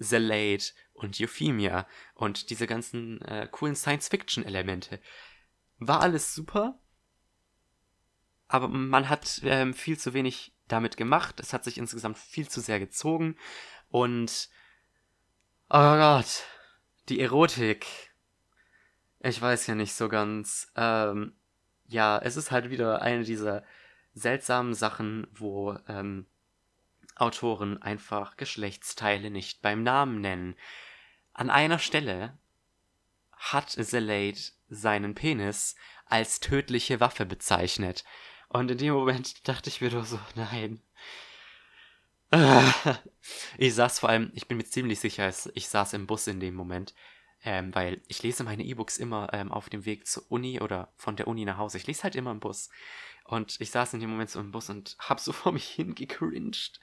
[0.00, 5.00] Zelate und Euphemia und diese ganzen äh, coolen Science-Fiction-Elemente.
[5.78, 6.78] War alles super,
[8.48, 11.38] aber man hat ähm, viel zu wenig damit gemacht.
[11.40, 13.36] Es hat sich insgesamt viel zu sehr gezogen
[13.90, 14.48] und
[15.68, 16.44] oh Gott,
[17.08, 17.86] die Erotik.
[19.20, 20.72] Ich weiß ja nicht so ganz.
[20.76, 21.37] Ähm,
[21.88, 23.64] ja, es ist halt wieder eine dieser
[24.14, 26.26] seltsamen Sachen, wo ähm,
[27.16, 30.56] Autoren einfach Geschlechtsteile nicht beim Namen nennen.
[31.32, 32.38] An einer Stelle
[33.32, 35.76] hat Zelate seinen Penis
[36.06, 38.04] als tödliche Waffe bezeichnet.
[38.48, 40.82] Und in dem Moment dachte ich mir nur so, nein.
[43.58, 46.54] Ich saß vor allem, ich bin mir ziemlich sicher, ich saß im Bus in dem
[46.54, 46.94] Moment,
[47.44, 51.16] ähm, weil ich lese meine E-Books immer ähm, auf dem Weg zur Uni oder von
[51.16, 51.78] der Uni nach Hause.
[51.78, 52.68] Ich lese halt immer im Bus.
[53.24, 56.80] Und ich saß in dem Moment so im Bus und hab so vor mich hingecringed.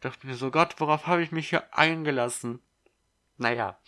[0.00, 2.60] Dachte mir so, Gott, worauf habe ich mich hier eingelassen?
[3.38, 3.78] Naja.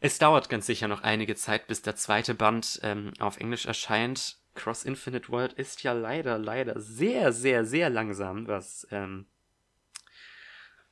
[0.00, 4.38] Es dauert ganz sicher noch einige Zeit, bis der zweite Band ähm, auf Englisch erscheint.
[4.54, 9.26] Cross Infinite World ist ja leider, leider sehr, sehr, sehr langsam, was ähm,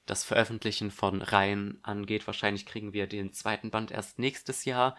[0.06, 2.26] das Veröffentlichen von Reihen angeht.
[2.26, 4.96] Wahrscheinlich kriegen wir den zweiten Band erst nächstes Jahr.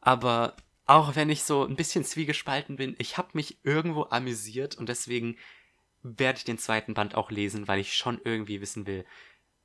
[0.00, 0.56] Aber
[0.86, 5.36] auch wenn ich so ein bisschen zwiegespalten bin, ich habe mich irgendwo amüsiert und deswegen
[6.02, 9.04] werde ich den zweiten Band auch lesen, weil ich schon irgendwie wissen will,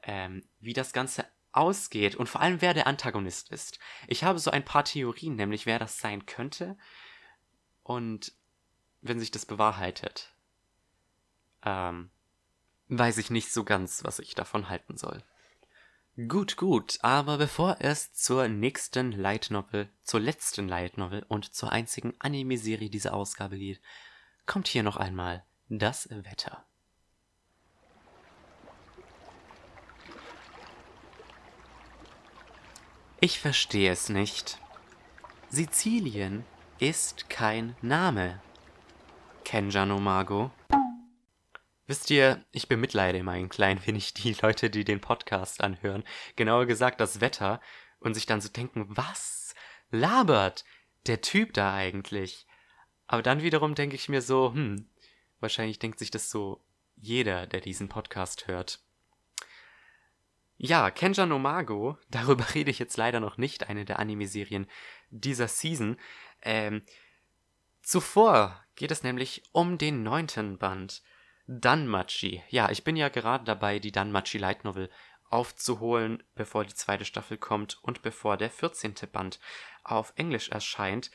[0.02, 3.80] ähm, wie das Ganze ausgeht und vor allem wer der Antagonist ist.
[4.08, 6.78] Ich habe so ein paar Theorien, nämlich wer das sein könnte
[7.84, 8.34] und
[9.02, 10.34] wenn sich das bewahrheitet,
[11.64, 12.10] ähm,
[12.98, 15.24] weiß ich nicht so ganz, was ich davon halten soll.
[16.28, 21.72] Gut, gut, aber bevor es zur nächsten Light Novel, zur letzten Light Novel und zur
[21.72, 23.82] einzigen Anime-Serie dieser Ausgabe geht,
[24.46, 26.66] kommt hier noch einmal das Wetter.
[33.20, 34.60] Ich verstehe es nicht.
[35.50, 36.46] Sizilien
[36.78, 38.42] ist kein Name.
[39.46, 40.52] Kenja no Mago.
[41.94, 46.04] Wisst ihr, ich bemitleide immer ein klein wenig die Leute, die den Podcast anhören.
[46.36, 47.62] Genauer gesagt das Wetter
[48.00, 49.54] und sich dann so denken, was
[49.92, 50.66] labert
[51.06, 52.48] der Typ da eigentlich?
[53.06, 54.90] Aber dann wiederum denke ich mir so, hm,
[55.40, 56.66] wahrscheinlich denkt sich das so
[56.96, 58.80] jeder, der diesen Podcast hört.
[60.58, 64.66] Ja, Kenja no Mago, darüber rede ich jetzt leider noch nicht, eine der Anime-Serien
[65.12, 66.00] dieser Season.
[66.42, 66.82] Ähm,
[67.84, 71.04] zuvor geht es nämlich um den neunten Band.
[71.62, 72.44] Danmachi.
[72.50, 74.90] Ja, ich bin ja gerade dabei, die Danmachi Light Novel
[75.30, 78.94] aufzuholen, bevor die zweite Staffel kommt und bevor der 14.
[79.12, 79.40] Band
[79.84, 81.12] auf Englisch erscheint.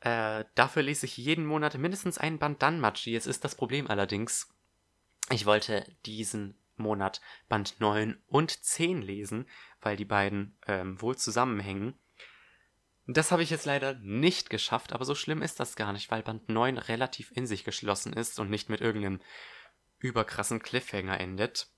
[0.00, 3.10] Äh, dafür lese ich jeden Monat mindestens einen Band Danmachi.
[3.12, 4.54] Jetzt ist das Problem allerdings,
[5.30, 9.48] ich wollte diesen Monat Band 9 und 10 lesen,
[9.80, 11.94] weil die beiden ähm, wohl zusammenhängen.
[13.06, 16.22] Das habe ich jetzt leider nicht geschafft, aber so schlimm ist das gar nicht, weil
[16.22, 19.20] Band 9 relativ in sich geschlossen ist und nicht mit irgendeinem
[19.98, 21.68] überkrassen Cliffhanger endet.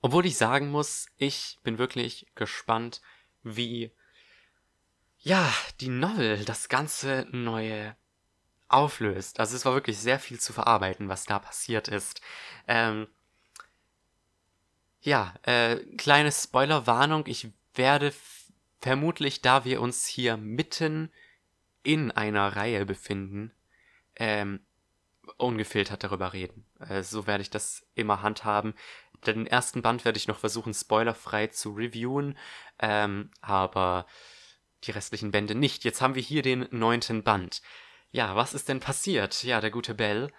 [0.00, 3.02] Obwohl ich sagen muss, ich bin wirklich gespannt,
[3.42, 3.92] wie
[5.18, 7.96] ja, die Novel das ganze neue
[8.68, 9.40] auflöst.
[9.40, 12.20] Also es war wirklich sehr viel zu verarbeiten, was da passiert ist.
[12.66, 13.08] Ähm,
[15.00, 17.26] ja, äh, kleine Spoilerwarnung.
[17.26, 18.12] Ich werde
[18.80, 21.12] vermutlich, da wir uns hier mitten
[21.82, 23.52] in einer Reihe befinden,
[24.16, 24.60] ähm,
[25.36, 26.66] ungefiltert darüber reden.
[26.80, 28.74] Äh, so werde ich das immer handhaben.
[29.26, 32.38] Den ersten Band werde ich noch versuchen, spoilerfrei zu reviewen,
[32.78, 34.06] ähm, aber
[34.84, 35.84] die restlichen Bände nicht.
[35.84, 37.62] Jetzt haben wir hier den neunten Band.
[38.10, 39.42] Ja, was ist denn passiert?
[39.42, 40.32] Ja, der gute Bell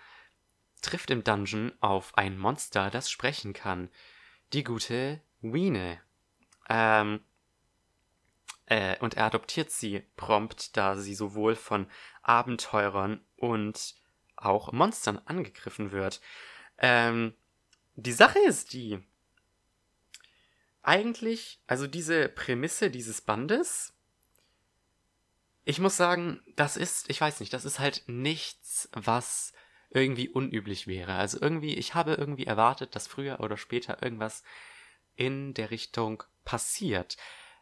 [0.82, 3.90] trifft im Dungeon auf ein Monster, das sprechen kann
[4.54, 6.00] die gute Wiene.
[6.70, 7.22] Ähm,
[8.70, 11.88] äh, und er adoptiert sie prompt, da sie sowohl von
[12.22, 13.96] Abenteurern und
[14.36, 16.22] auch Monstern angegriffen wird.
[16.78, 17.34] Ähm,
[17.96, 19.00] die Sache ist die,
[20.82, 23.94] eigentlich, also diese Prämisse dieses Bandes,
[25.66, 29.54] ich muss sagen, das ist, ich weiß nicht, das ist halt nichts, was
[29.90, 31.14] irgendwie unüblich wäre.
[31.16, 34.44] Also irgendwie, ich habe irgendwie erwartet, dass früher oder später irgendwas
[35.16, 37.18] in der Richtung passiert.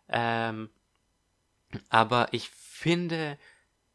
[0.09, 0.69] Ähm,
[1.89, 3.37] aber ich finde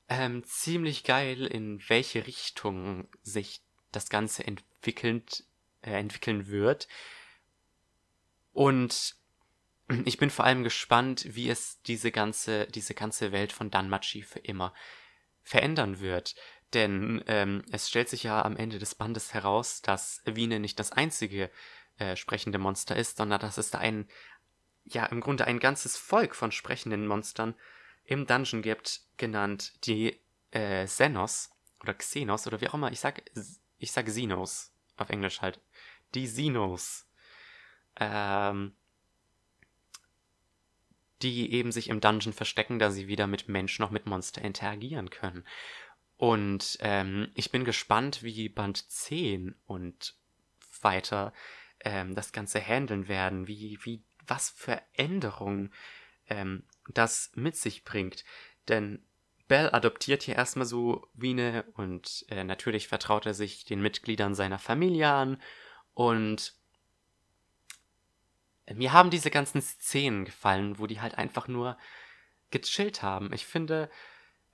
[0.09, 3.63] ähm, ziemlich geil, in welche Richtung sich
[3.93, 5.45] das Ganze entwickelt,
[5.83, 6.89] äh, entwickeln wird.
[8.53, 9.17] Und
[10.05, 14.41] ich bin vor allem gespannt, wie es diese ganze, diese ganze Welt von Danmachi für
[14.41, 14.75] immer
[15.43, 16.35] verändern wird.
[16.75, 20.93] Denn ähm, es stellt sich ja am Ende des Bandes heraus, dass Wiene nicht das
[20.93, 21.51] einzige
[21.99, 24.09] äh, sprechende Monster ist, sondern dass es da ein,
[24.85, 27.55] ja, im Grunde ein ganzes Volk von sprechenden Monstern
[28.05, 30.21] im Dungeon gibt, genannt die
[30.51, 32.93] äh, Xenos oder Xenos oder wie auch immer.
[32.93, 33.23] Ich sag,
[33.79, 35.61] ich sag Xenos auf Englisch halt.
[36.15, 37.07] Die Xenos.
[37.97, 38.75] Ähm,
[41.23, 45.11] die eben sich im Dungeon verstecken, da sie weder mit Menschen noch mit Monster interagieren
[45.11, 45.45] können.
[46.17, 50.15] Und ähm, ich bin gespannt, wie Band 10 und
[50.81, 51.33] weiter
[51.81, 55.73] ähm, das Ganze handeln werden, wie, wie, was für Änderungen
[56.29, 58.25] ähm, das mit sich bringt.
[58.69, 59.05] Denn
[59.49, 64.59] Bell adoptiert hier erstmal so Wiene und äh, natürlich vertraut er sich den Mitgliedern seiner
[64.59, 65.43] Familie an
[65.95, 66.55] und
[68.73, 71.77] mir haben diese ganzen Szenen gefallen, wo die halt einfach nur
[72.51, 73.33] gechillt haben.
[73.33, 73.91] Ich finde,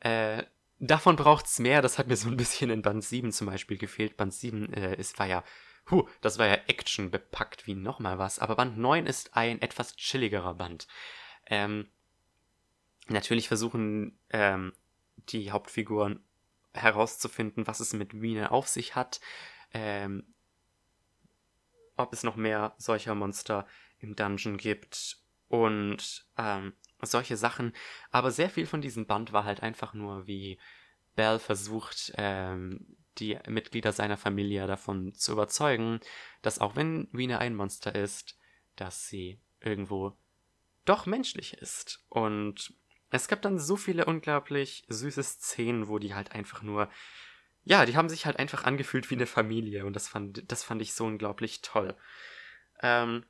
[0.01, 0.45] äh,
[0.79, 1.83] davon braucht's mehr.
[1.83, 4.17] Das hat mir so ein bisschen in Band 7 zum Beispiel gefehlt.
[4.17, 5.45] Band 7 äh, ist, war ja,
[5.91, 8.39] huh, das war ja Action bepackt wie nochmal was.
[8.39, 10.87] Aber Band 9 ist ein etwas chilligerer Band.
[11.47, 11.89] Ähm,
[13.09, 14.73] natürlich versuchen ähm,
[15.17, 16.25] die Hauptfiguren
[16.75, 19.21] herauszufinden, was es mit Mine auf sich hat.
[19.73, 20.35] Ähm,
[21.97, 23.67] ob es noch mehr solcher Monster
[23.99, 25.19] im Dungeon gibt
[25.49, 27.73] und ähm, solche Sachen.
[28.11, 30.59] Aber sehr viel von diesem Band war halt einfach nur, wie
[31.17, 36.01] Bell versucht, ähm, die Mitglieder seiner Familie davon zu überzeugen,
[36.43, 38.39] dass auch wenn Wiener ein Monster ist,
[38.77, 40.17] dass sie irgendwo
[40.85, 42.05] doch menschlich ist.
[42.09, 42.73] Und
[43.11, 46.91] es gab dann so viele unglaublich süße Szenen, wo die halt einfach nur,
[47.65, 50.81] ja, die haben sich halt einfach angefühlt wie eine Familie und das fand, das fand
[50.83, 51.95] ich so unglaublich toll.
[52.81, 53.25] Ähm,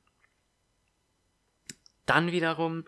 [2.07, 2.86] dann wiederum,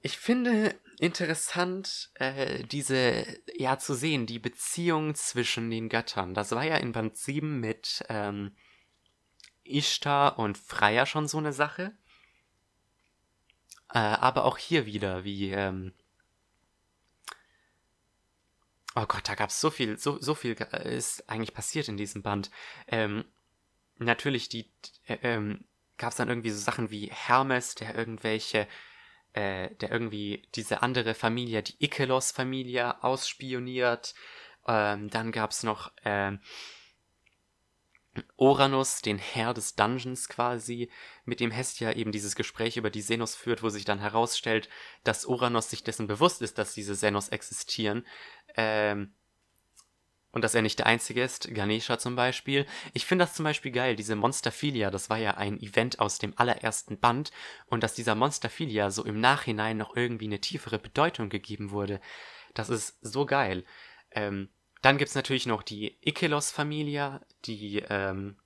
[0.00, 3.24] ich finde interessant, äh, diese,
[3.56, 6.34] ja, zu sehen, die Beziehung zwischen den Göttern.
[6.34, 8.56] Das war ja in Band 7 mit ähm,
[9.64, 11.92] Ishtar und Freya schon so eine Sache.
[13.92, 15.92] Äh, aber auch hier wieder, wie, ähm,
[19.00, 22.22] Oh Gott, da gab es so viel, so, so viel ist eigentlich passiert in diesem
[22.22, 22.50] Band.
[22.88, 23.24] Ähm,
[23.98, 24.72] natürlich, die,
[25.06, 25.64] äh, ähm,
[25.98, 28.66] gab es dann irgendwie so Sachen wie Hermes, der irgendwelche,
[29.32, 34.14] äh, der irgendwie diese andere Familie, die Ikelos-Familie, ausspioniert.
[34.66, 36.40] Ähm, dann gab es noch ähm,
[38.36, 40.90] Oranus, den Herr des Dungeons quasi,
[41.24, 44.68] mit dem Hestia eben dieses Gespräch über die Senos führt, wo sich dann herausstellt,
[45.04, 48.06] dass Oranus sich dessen bewusst ist, dass diese Senos existieren.
[48.56, 49.12] Ähm,
[50.32, 52.66] und dass er nicht der Einzige ist, Ganesha zum Beispiel.
[52.92, 56.34] Ich finde das zum Beispiel geil, diese Monsterphilia, das war ja ein Event aus dem
[56.36, 57.30] allerersten Band
[57.66, 62.00] und dass dieser Monsterphilia so im Nachhinein noch irgendwie eine tiefere Bedeutung gegeben wurde,
[62.54, 63.64] das ist so geil.
[64.10, 64.50] Ähm,
[64.82, 68.36] dann gibt's natürlich noch die Ikelos-Familie, die, ähm,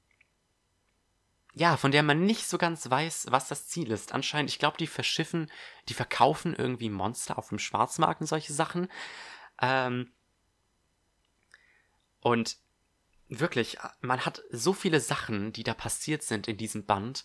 [1.54, 4.12] ja, von der man nicht so ganz weiß, was das Ziel ist.
[4.12, 5.50] Anscheinend, ich glaube, die verschiffen,
[5.88, 8.88] die verkaufen irgendwie Monster auf dem Schwarzmarkt und solche Sachen.
[9.60, 10.12] Ähm,
[12.22, 12.56] und
[13.28, 17.24] wirklich, man hat so viele Sachen, die da passiert sind in diesem Band.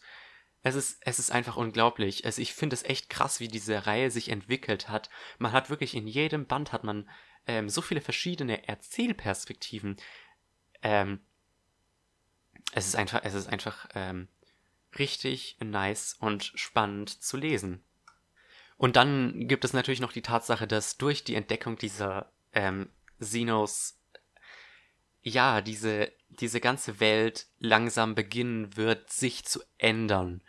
[0.63, 2.25] Es ist, es ist einfach unglaublich.
[2.25, 5.09] Also ich finde es echt krass, wie diese Reihe sich entwickelt hat.
[5.37, 7.07] Man hat wirklich in jedem Band hat man
[7.45, 9.97] ähm, so viele verschiedene Erzählperspektiven.
[10.81, 11.21] Ähm,
[12.73, 14.27] es ist einfach, es ist einfach ähm,
[14.97, 17.83] richtig nice und spannend zu lesen.
[18.77, 22.89] Und dann gibt es natürlich noch die Tatsache, dass durch die Entdeckung dieser ähm,
[23.19, 23.97] Xenos
[25.22, 30.41] ja, diese, diese ganze Welt langsam beginnen wird, sich zu ändern.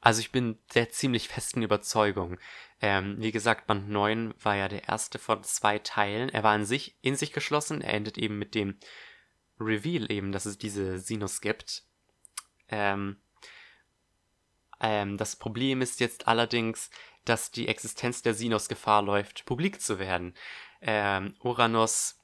[0.00, 2.38] Also ich bin der ziemlich festen Überzeugung.
[2.80, 6.28] Ähm, wie gesagt, Band 9 war ja der erste von zwei Teilen.
[6.28, 7.80] Er war in sich, in sich geschlossen.
[7.80, 8.78] Er endet eben mit dem
[9.58, 11.82] Reveal eben, dass es diese Sinus gibt.
[12.68, 13.20] Ähm,
[14.80, 16.90] ähm, das Problem ist jetzt allerdings,
[17.24, 20.34] dass die Existenz der Sinus Gefahr läuft, publik zu werden.
[20.80, 22.17] Ähm, Uranus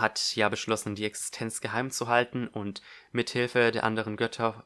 [0.00, 2.82] hat ja beschlossen, die Existenz geheim zu halten und
[3.12, 4.64] mithilfe der anderen Götter,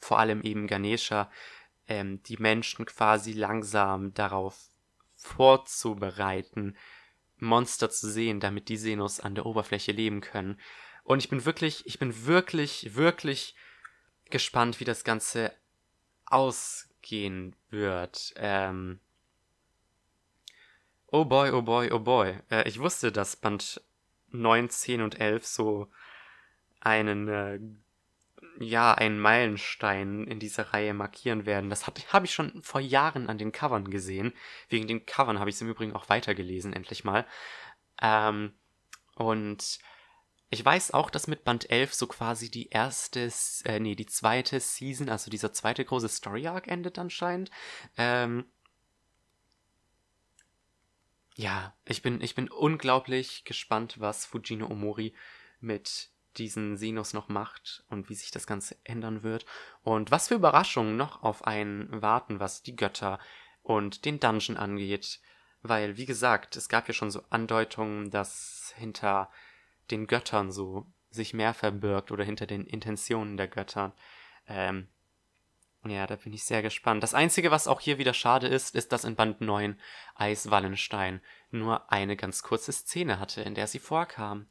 [0.00, 1.30] vor allem eben Ganesha,
[1.86, 4.58] ähm, die Menschen quasi langsam darauf
[5.16, 6.76] vorzubereiten,
[7.36, 10.60] Monster zu sehen, damit die Senos an der Oberfläche leben können.
[11.04, 13.56] Und ich bin wirklich, ich bin wirklich, wirklich
[14.30, 15.52] gespannt, wie das Ganze
[16.26, 18.32] ausgehen wird.
[18.36, 19.00] Ähm
[21.08, 22.38] oh boy, oh boy, oh boy.
[22.50, 23.82] Äh, ich wusste, dass Band
[24.32, 25.88] 9, 10 und 11 so
[26.80, 27.60] einen, äh,
[28.58, 31.70] ja, einen Meilenstein in dieser Reihe markieren werden.
[31.70, 34.32] Das habe ich schon vor Jahren an den Covern gesehen.
[34.68, 37.26] Wegen den Covern habe ich es im Übrigen auch weitergelesen, endlich mal.
[38.00, 38.52] Ähm,
[39.14, 39.78] und
[40.50, 43.30] ich weiß auch, dass mit Band 11 so quasi die erste,
[43.64, 47.50] äh, nee, die zweite Season, also dieser zweite große Story Arc endet anscheinend.
[47.96, 48.44] Ähm,
[51.36, 55.14] ja, ich bin, ich bin unglaublich gespannt, was Fujino Omori
[55.60, 59.44] mit diesen Sinus noch macht und wie sich das Ganze ändern wird
[59.82, 63.18] und was für Überraschungen noch auf einen warten, was die Götter
[63.62, 65.20] und den Dungeon angeht.
[65.62, 69.30] Weil, wie gesagt, es gab ja schon so Andeutungen, dass hinter
[69.90, 73.94] den Göttern so sich mehr verbirgt oder hinter den Intentionen der Götter.
[74.48, 74.88] Ähm,
[75.84, 77.02] Ja, da bin ich sehr gespannt.
[77.02, 79.80] Das Einzige, was auch hier wieder schade ist, ist, dass in Band 9
[80.14, 81.20] Eis Wallenstein
[81.50, 84.46] nur eine ganz kurze Szene hatte, in der sie vorkam.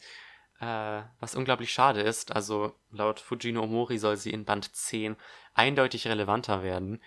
[0.60, 2.36] Äh, was unglaublich schade ist.
[2.36, 5.16] Also laut Fujino Omori soll sie in Band 10
[5.54, 7.02] eindeutig relevanter werden.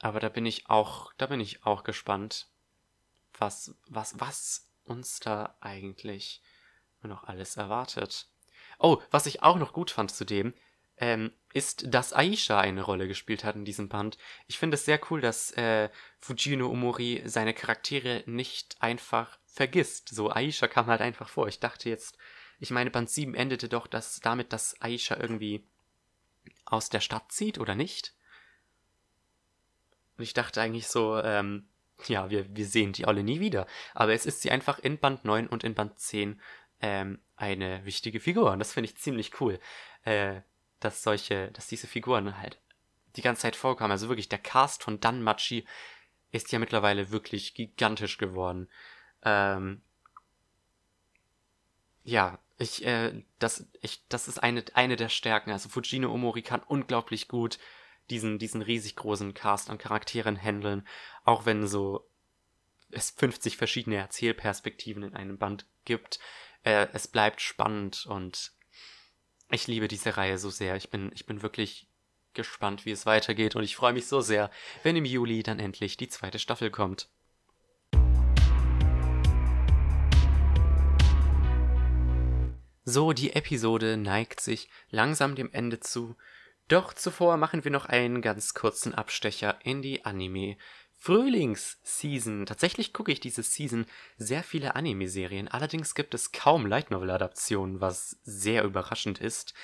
[0.00, 2.48] Aber da bin ich auch, da bin ich auch gespannt,
[3.38, 6.42] was, was, was uns da eigentlich
[7.02, 8.28] noch alles erwartet.
[8.78, 10.54] Oh, was ich auch noch gut fand zudem,
[11.00, 14.18] ähm, ist, dass Aisha eine Rolle gespielt hat in diesem Band.
[14.46, 15.88] Ich finde es sehr cool, dass äh,
[16.18, 20.10] Fujino Omori seine Charaktere nicht einfach vergisst.
[20.10, 21.48] So, Aisha kam halt einfach vor.
[21.48, 22.16] Ich dachte jetzt,
[22.60, 25.66] ich meine, Band 7 endete doch dass, damit, dass Aisha irgendwie
[26.66, 28.14] aus der Stadt zieht, oder nicht?
[30.18, 31.66] Und ich dachte eigentlich so, ähm,
[32.06, 33.66] ja, wir, wir sehen die alle nie wieder.
[33.94, 36.40] Aber es ist sie einfach in Band 9 und in Band 10
[36.82, 38.52] ähm, eine wichtige Figur.
[38.52, 39.58] Und das finde ich ziemlich cool.
[40.04, 40.42] Äh,
[40.80, 42.58] dass solche, dass diese Figuren halt
[43.16, 43.90] die ganze Zeit vorkommen.
[43.90, 45.66] Also wirklich, der Cast von Dan Machi
[46.32, 48.68] ist ja mittlerweile wirklich gigantisch geworden.
[49.22, 49.82] Ähm,
[52.02, 55.50] ja, ich, äh, das, ich, das ist eine, eine der Stärken.
[55.50, 57.58] Also Fujino Omori kann unglaublich gut
[58.10, 60.86] diesen, diesen riesig großen Cast an Charakteren handeln,
[61.24, 62.06] auch wenn so
[62.90, 66.18] es 50 verschiedene Erzählperspektiven in einem Band gibt.
[66.64, 68.52] Äh, es bleibt spannend und
[69.50, 70.76] ich liebe diese Reihe so sehr.
[70.76, 71.88] Ich bin, ich bin wirklich
[72.34, 74.50] gespannt, wie es weitergeht und ich freue mich so sehr,
[74.82, 77.08] wenn im Juli dann endlich die zweite Staffel kommt.
[82.84, 86.16] So, die Episode neigt sich langsam dem Ende zu.
[86.68, 90.56] Doch zuvor machen wir noch einen ganz kurzen Abstecher in die Anime
[91.02, 92.44] Frühlingsseason.
[92.44, 93.86] Tatsächlich gucke ich diese Season
[94.18, 95.48] sehr viele Anime-Serien.
[95.48, 99.54] Allerdings gibt es kaum Light Novel-Adaptionen, was sehr überraschend ist.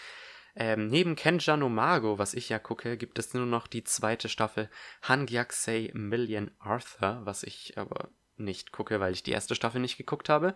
[0.56, 4.30] Ähm, neben Kenja no Mago, was ich ja gucke, gibt es nur noch die zweite
[4.30, 4.70] Staffel
[5.02, 8.08] Hangyakusei Million Arthur, was ich aber
[8.38, 10.54] nicht gucke, weil ich die erste Staffel nicht geguckt habe,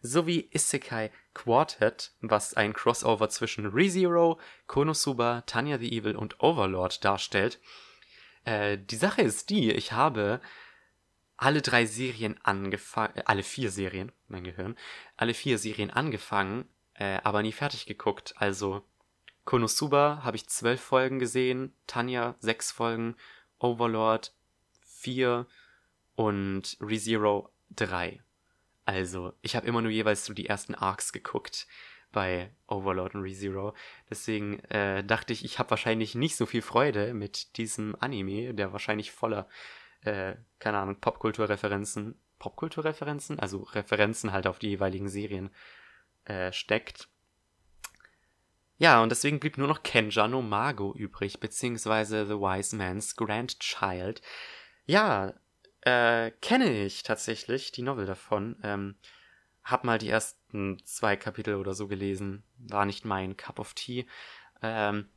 [0.00, 7.60] sowie Isekai Quartet, was ein Crossover zwischen ReZero, Konosuba, Tanya the Evil und Overlord darstellt.
[8.44, 10.40] Äh, die Sache ist die, ich habe
[11.36, 14.76] alle drei Serien angefangen, äh, alle vier Serien, mein Gehirn,
[15.16, 18.34] alle vier Serien angefangen, äh, aber nie fertig geguckt.
[18.36, 18.84] Also
[19.44, 23.16] Konosuba habe ich zwölf Folgen gesehen, Tanya sechs Folgen,
[23.58, 24.34] Overlord
[24.84, 25.46] vier
[26.14, 28.22] und ReZero drei.
[28.84, 31.66] Also, ich habe immer nur jeweils so die ersten Arcs geguckt
[32.12, 33.74] bei Overlord und ReZero.
[34.10, 38.72] Deswegen äh, dachte ich, ich habe wahrscheinlich nicht so viel Freude mit diesem Anime, der
[38.72, 39.48] wahrscheinlich voller,
[40.02, 45.50] äh, keine Ahnung, Popkulturreferenzen, Popkulturreferenzen, also Referenzen halt auf die jeweiligen Serien
[46.24, 47.08] äh, steckt.
[48.78, 54.22] Ja, und deswegen blieb nur noch Kenja no Mago übrig, beziehungsweise The Wise Man's Grandchild.
[54.86, 55.34] Ja,
[55.82, 58.56] äh, kenne ich tatsächlich die Novel davon.
[58.64, 58.96] Ähm,
[59.62, 60.41] hab mal die ersten
[60.84, 62.42] zwei Kapitel oder so gelesen.
[62.58, 64.06] War nicht mein Cup of Tea.
[64.62, 65.08] Ähm,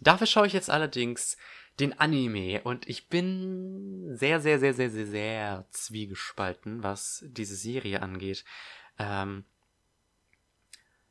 [0.00, 1.36] dafür schaue ich jetzt allerdings
[1.80, 8.02] den Anime und ich bin sehr, sehr, sehr, sehr, sehr, sehr zwiegespalten, was diese Serie
[8.02, 8.44] angeht.
[8.98, 9.44] Ähm,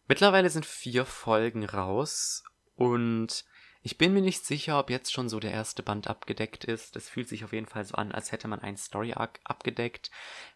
[0.07, 2.43] mittlerweile sind vier Folgen raus
[2.75, 3.45] und
[3.83, 6.95] ich bin mir nicht sicher, ob jetzt schon so der erste Band abgedeckt ist.
[6.95, 10.11] Es fühlt sich auf jeden Fall so an, als hätte man einen Story Arc abgedeckt.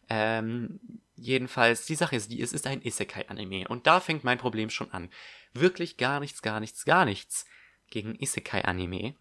[0.09, 0.79] Ähm,
[1.15, 3.67] jedenfalls, die Sache ist die, es ist ein Isekai-Anime.
[3.67, 5.09] Und da fängt mein Problem schon an.
[5.53, 7.47] Wirklich gar nichts, gar nichts, gar nichts
[7.89, 9.15] gegen Isekai-Anime.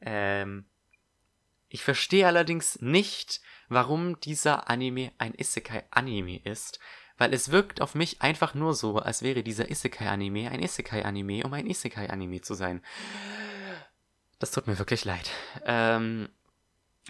[0.00, 0.66] Ähm,
[1.68, 6.78] ich verstehe allerdings nicht, warum dieser Anime ein Isekai-Anime ist
[7.20, 11.52] weil es wirkt auf mich einfach nur so, als wäre dieser Isekai-Anime ein Isekai-Anime, um
[11.52, 12.82] ein Isekai-Anime zu sein.
[14.38, 15.30] Das tut mir wirklich leid.
[15.66, 16.30] Ähm,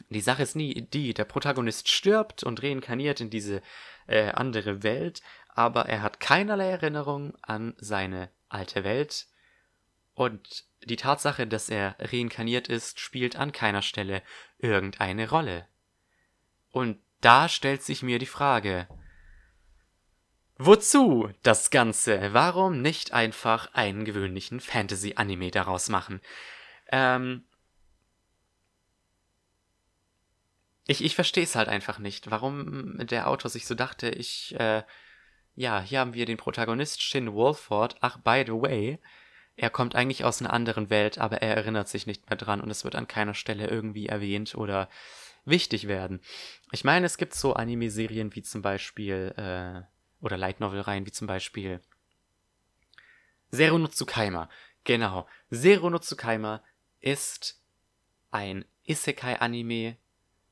[0.09, 3.63] die Sache ist nie die, der Protagonist stirbt und reinkarniert in diese
[4.09, 5.23] äh, andere Welt,
[5.55, 9.29] aber er hat keinerlei Erinnerung an seine alte Welt.
[10.15, 14.25] Und die Tatsache, dass er reinkarniert ist, spielt an keiner Stelle
[14.59, 15.69] irgendeine Rolle.
[16.73, 18.89] Und da stellt sich mir die Frage,
[20.63, 22.35] Wozu das Ganze?
[22.35, 26.21] Warum nicht einfach einen gewöhnlichen Fantasy-Anime daraus machen?
[26.93, 27.45] Ähm
[30.87, 34.83] ich ich verstehe es halt einfach nicht, warum der Autor sich so dachte, ich, äh,
[35.55, 37.97] ja, hier haben wir den Protagonist Shin Wolford.
[38.03, 38.99] Ach, by the way,
[39.57, 42.69] er kommt eigentlich aus einer anderen Welt, aber er erinnert sich nicht mehr dran und
[42.69, 44.91] es wird an keiner Stelle irgendwie erwähnt oder
[45.47, 46.21] wichtig werden.
[46.71, 51.13] Ich meine, es gibt so Anime-Serien wie zum Beispiel, äh, oder Light Novel Reihen, wie
[51.13, 51.81] zum Beispiel
[53.51, 54.49] Zero no Tsukaima.
[54.85, 55.27] Genau.
[55.51, 56.63] Zero no Tsukaima
[57.01, 57.61] ist
[58.31, 59.97] ein Isekai-Anime,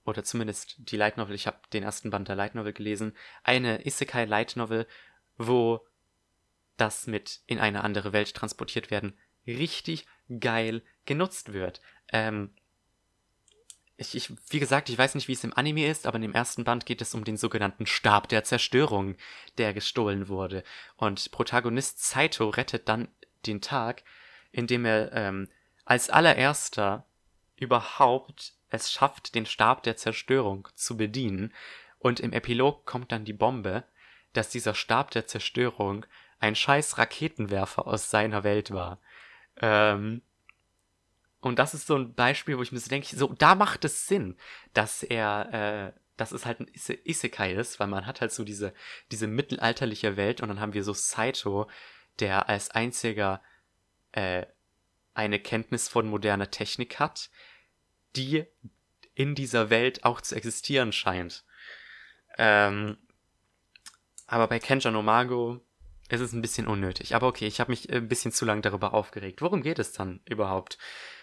[0.04, 3.14] oder zumindest die Light Novel, ich habe den ersten Band der Light Novel gelesen,
[3.44, 4.86] eine Isekai Light Novel,
[5.36, 5.86] wo
[6.76, 10.06] das mit in eine andere Welt transportiert werden richtig
[10.40, 11.80] geil genutzt wird.
[12.12, 12.54] Ähm,
[13.98, 16.34] ich, ich, wie gesagt, ich weiß nicht, wie es im Anime ist, aber in dem
[16.34, 19.16] ersten Band geht es um den sogenannten Stab der Zerstörung,
[19.58, 20.62] der gestohlen wurde.
[20.96, 23.08] Und Protagonist Saito rettet dann
[23.44, 24.04] den Tag,
[24.52, 25.48] indem er ähm,
[25.84, 27.06] als allererster
[27.56, 31.52] überhaupt es schafft, den Stab der Zerstörung zu bedienen.
[31.98, 33.82] Und im Epilog kommt dann die Bombe,
[34.32, 36.06] dass dieser Stab der Zerstörung
[36.38, 39.00] ein scheiß Raketenwerfer aus seiner Welt war.
[39.60, 40.22] Ähm,
[41.40, 44.06] und das ist so ein Beispiel, wo ich mir so denke, so, da macht es
[44.06, 44.36] Sinn,
[44.72, 46.70] dass er, äh, dass es halt ein
[47.04, 48.74] Isekai ist, weil man hat halt so diese,
[49.12, 51.68] diese mittelalterliche Welt und dann haben wir so Saito,
[52.18, 53.40] der als einziger
[54.12, 54.46] äh,
[55.14, 57.30] eine Kenntnis von moderner Technik hat,
[58.16, 58.44] die
[59.14, 61.44] in dieser Welt auch zu existieren scheint.
[62.36, 62.98] Ähm,
[64.26, 65.60] aber bei Kenja no Mago
[66.08, 67.14] ist es ein bisschen unnötig.
[67.14, 69.42] Aber okay, ich habe mich ein bisschen zu lang darüber aufgeregt.
[69.42, 70.78] Worum geht es dann überhaupt?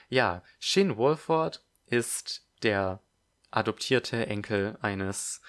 [0.09, 3.01] Ja, Shin Wolford ist der
[3.51, 5.41] adoptierte Enkel eines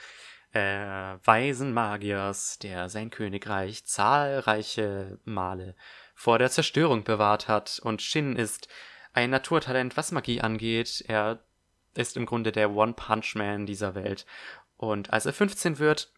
[0.52, 5.74] äh, weisen Magiers, der sein Königreich zahlreiche Male
[6.14, 7.78] vor der Zerstörung bewahrt hat.
[7.82, 8.68] Und Shin ist
[9.12, 11.04] ein Naturtalent, was Magie angeht.
[11.06, 11.44] Er
[11.94, 14.24] ist im Grunde der One-Punch-Man dieser Welt.
[14.76, 16.12] Und als er 15 wird,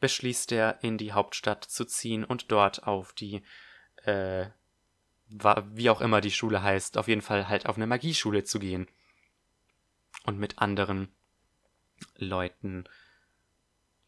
[0.00, 3.42] beschließt er, in die Hauptstadt zu ziehen und dort auf die
[4.04, 4.46] äh,
[5.72, 8.86] wie auch immer die Schule heißt, auf jeden Fall halt auf eine Magieschule zu gehen.
[10.24, 11.08] Und mit anderen
[12.16, 12.84] Leuten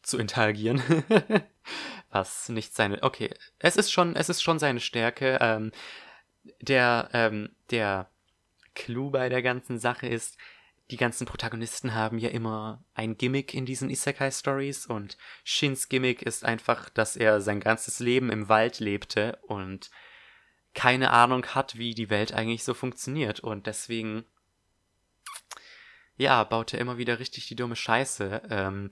[0.02, 0.82] zu interagieren.
[2.10, 3.02] Was nicht seine.
[3.02, 5.38] Okay, es ist schon, es ist schon seine Stärke.
[5.40, 5.72] Ähm,
[6.60, 8.10] der, ähm, der
[8.74, 10.36] Clou bei der ganzen Sache ist,
[10.90, 16.44] die ganzen Protagonisten haben ja immer ein Gimmick in diesen Isekai-Stories und Shins Gimmick ist
[16.44, 19.90] einfach, dass er sein ganzes Leben im Wald lebte und
[20.74, 23.40] keine Ahnung hat, wie die Welt eigentlich so funktioniert.
[23.40, 24.24] Und deswegen,
[26.16, 28.42] ja, baut er immer wieder richtig die dumme Scheiße.
[28.50, 28.90] Ähm,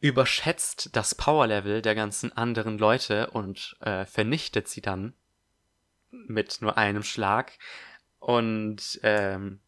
[0.00, 5.14] überschätzt das Powerlevel der ganzen anderen Leute und äh, vernichtet sie dann
[6.10, 7.58] mit nur einem Schlag.
[8.18, 9.60] Und ähm,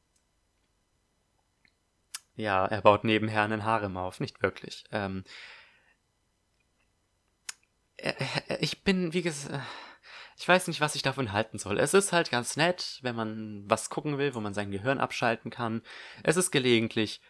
[2.36, 4.84] ja, er baut nebenher einen Harem auf, nicht wirklich.
[4.92, 5.24] Ähm,
[7.96, 8.12] äh,
[8.48, 9.60] äh, ich bin, wie gesagt,
[10.38, 11.78] ich weiß nicht, was ich davon halten soll.
[11.78, 15.50] Es ist halt ganz nett, wenn man was gucken will, wo man sein Gehirn abschalten
[15.50, 15.82] kann.
[16.22, 17.20] Es ist gelegentlich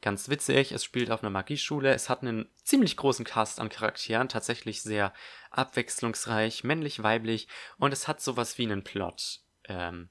[0.00, 0.72] ganz witzig.
[0.72, 1.92] Es spielt auf einer Magieschule.
[1.92, 5.12] Es hat einen ziemlich großen Cast an Charakteren, tatsächlich sehr
[5.50, 7.48] abwechslungsreich, männlich, weiblich.
[7.76, 9.40] Und es hat sowas wie einen Plot.
[9.64, 10.08] Ähm,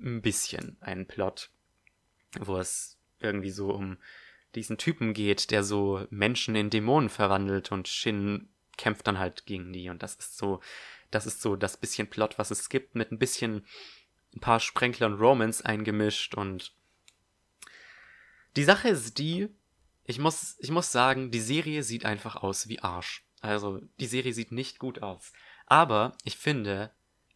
[0.00, 1.50] ein bisschen einen Plot,
[2.38, 3.98] wo es irgendwie so um
[4.54, 9.72] diesen Typen geht, der so Menschen in Dämonen verwandelt und Shin kämpft dann halt gegen
[9.72, 9.90] die.
[9.90, 10.60] Und das ist so
[11.10, 13.66] das ist so das bisschen Plot, was es gibt, mit ein bisschen
[14.34, 16.72] ein paar Sprenklern Romans eingemischt und
[18.56, 19.48] die Sache ist die,
[20.04, 23.24] ich muss, ich muss sagen, die Serie sieht einfach aus wie Arsch.
[23.40, 25.32] Also, die Serie sieht nicht gut aus.
[25.66, 26.90] Aber ich finde,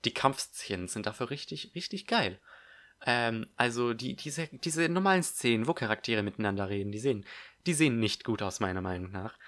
[0.05, 2.41] die Kampfszenen sind dafür richtig, richtig geil.
[3.07, 7.25] Ähm, also, die, diese, diese normalen Szenen, wo Charaktere miteinander reden, die sehen,
[7.67, 9.39] die sehen nicht gut aus, meiner Meinung nach.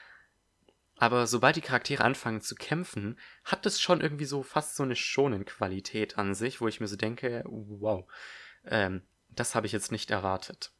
[0.98, 4.96] Aber sobald die Charaktere anfangen zu kämpfen, hat es schon irgendwie so fast so eine
[4.96, 8.06] schonen Qualität an sich, wo ich mir so denke, wow,
[8.64, 10.72] ähm, das habe ich jetzt nicht erwartet.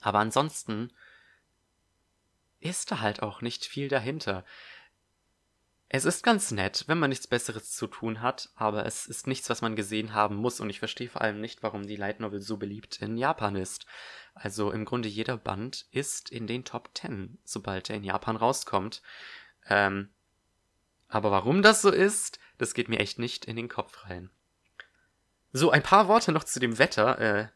[0.00, 0.92] Aber ansonsten
[2.60, 4.44] ist da halt auch nicht viel dahinter.
[5.88, 9.48] Es ist ganz nett, wenn man nichts Besseres zu tun hat, aber es ist nichts,
[9.48, 12.40] was man gesehen haben muss und ich verstehe vor allem nicht, warum die Light Novel
[12.40, 13.86] so beliebt in Japan ist.
[14.34, 19.00] Also im Grunde jeder Band ist in den Top 10, sobald er in Japan rauskommt.
[19.68, 20.10] Ähm,
[21.08, 24.30] aber warum das so ist, das geht mir echt nicht in den Kopf rein.
[25.52, 27.18] So, ein paar Worte noch zu dem Wetter.
[27.18, 27.48] Äh,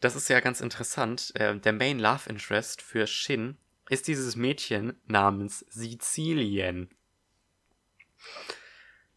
[0.00, 1.32] das ist ja ganz interessant.
[1.36, 3.56] Äh, der Main Love Interest für Shin
[3.88, 6.90] ist dieses Mädchen namens Sizilien.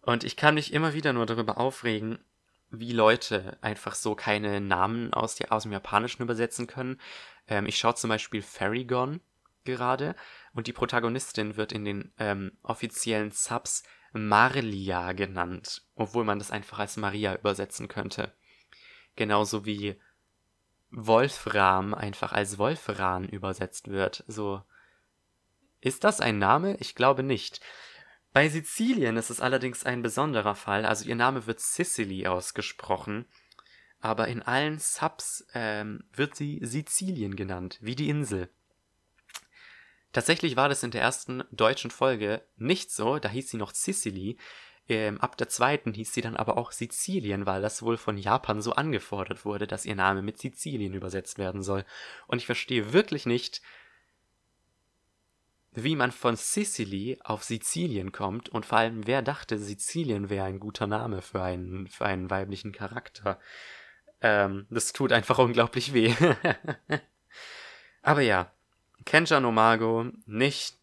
[0.02, 2.20] Und ich kann mich immer wieder nur darüber aufregen,
[2.70, 7.00] wie Leute einfach so keine Namen aus, der, aus dem Japanischen übersetzen können.
[7.48, 9.22] Ähm, ich schaue zum Beispiel Fairygon
[9.64, 10.16] gerade
[10.54, 16.80] und die Protagonistin wird in den ähm, offiziellen Subs Marlia genannt, obwohl man das einfach
[16.80, 18.34] als Maria übersetzen könnte.
[19.16, 20.00] Genauso wie
[20.90, 24.24] Wolfram einfach als Wolfran übersetzt wird.
[24.28, 24.62] So.
[25.82, 26.78] Ist das ein Name?
[26.78, 27.62] Ich glaube nicht.
[28.38, 33.26] Bei Sizilien ist es allerdings ein besonderer Fall, also ihr Name wird Sicily ausgesprochen,
[34.00, 38.48] aber in allen Subs ähm, wird sie Sizilien genannt, wie die Insel.
[40.14, 44.38] Tatsächlich war das in der ersten deutschen Folge nicht so, da hieß sie noch Sicily.
[44.88, 48.62] Ähm, ab der zweiten hieß sie dann aber auch Sizilien, weil das wohl von Japan
[48.62, 51.86] so angefordert wurde, dass ihr Name mit Sizilien übersetzt werden soll.
[52.28, 53.64] Und ich verstehe wirklich nicht,
[55.80, 60.60] wie man von Sicily auf Sizilien kommt und vor allem, wer dachte, Sizilien wäre ein
[60.60, 63.40] guter Name für einen, für einen weiblichen Charakter.
[64.22, 66.16] Ähm, das tut einfach unglaublich weh.
[68.02, 68.52] Aber ja,
[69.06, 70.80] Kenja no Mago, nicht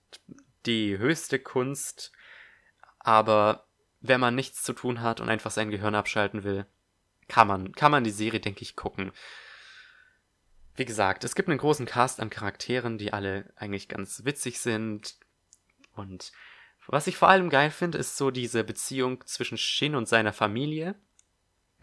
[0.65, 2.13] die höchste Kunst,
[3.01, 3.67] aber
[4.01, 6.67] wenn man nichts zu tun hat und einfach sein Gehirn abschalten will,
[7.27, 9.11] kann man, kann man die Serie, denke ich, gucken.
[10.77, 15.17] Wie gesagt, es gibt einen großen Cast an Charakteren, die alle eigentlich ganz witzig sind.
[15.95, 16.33] Und
[16.87, 20.97] was ich vor allem geil finde, ist so diese Beziehung zwischen Shin und seiner Familie.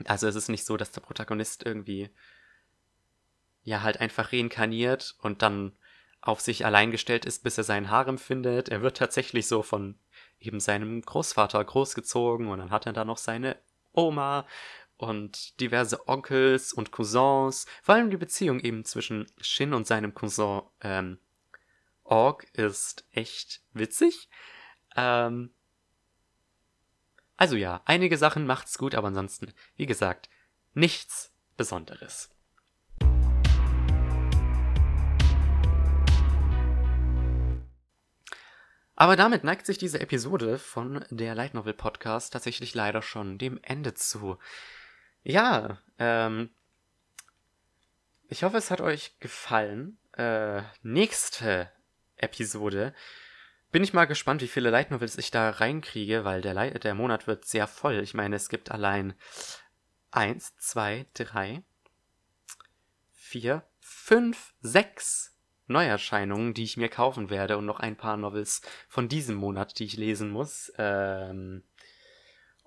[0.05, 2.09] Also es ist nicht so, dass der Protagonist irgendwie
[3.63, 5.73] ja halt einfach reinkarniert und dann
[6.21, 8.69] auf sich allein gestellt ist, bis er seinen Harem findet.
[8.69, 9.97] Er wird tatsächlich so von
[10.39, 13.57] eben seinem Großvater großgezogen und dann hat er da noch seine
[13.93, 14.45] Oma
[15.01, 17.65] und diverse Onkels und Cousins.
[17.81, 21.19] Vor allem die Beziehung eben zwischen Shin und seinem Cousin ähm,
[22.03, 24.29] Org ist echt witzig.
[24.95, 25.53] Ähm,
[27.37, 30.29] also ja, einige Sachen macht's gut, aber ansonsten, wie gesagt,
[30.73, 32.29] nichts Besonderes.
[39.01, 43.59] Aber damit neigt sich diese Episode von der Light Novel Podcast tatsächlich leider schon dem
[43.63, 44.37] Ende zu.
[45.23, 46.49] Ja, ähm,
[48.27, 49.97] ich hoffe, es hat euch gefallen.
[50.13, 51.71] Äh, nächste
[52.17, 52.93] Episode
[53.71, 56.95] bin ich mal gespannt, wie viele Light Novels ich da reinkriege, weil der, Le der
[56.95, 57.99] Monat wird sehr voll.
[57.99, 59.13] Ich meine, es gibt allein
[60.11, 61.63] eins, zwei, drei,
[63.13, 65.37] vier, fünf, sechs
[65.67, 69.85] Neuerscheinungen, die ich mir kaufen werde und noch ein paar Novels von diesem Monat, die
[69.85, 70.73] ich lesen muss.
[70.77, 71.63] Ähm,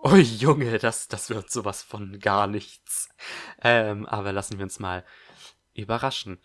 [0.06, 3.08] Oh Junge, das, das wird sowas von gar nichts.
[3.62, 5.02] Ähm, aber lassen wir uns mal
[5.72, 6.42] überraschen.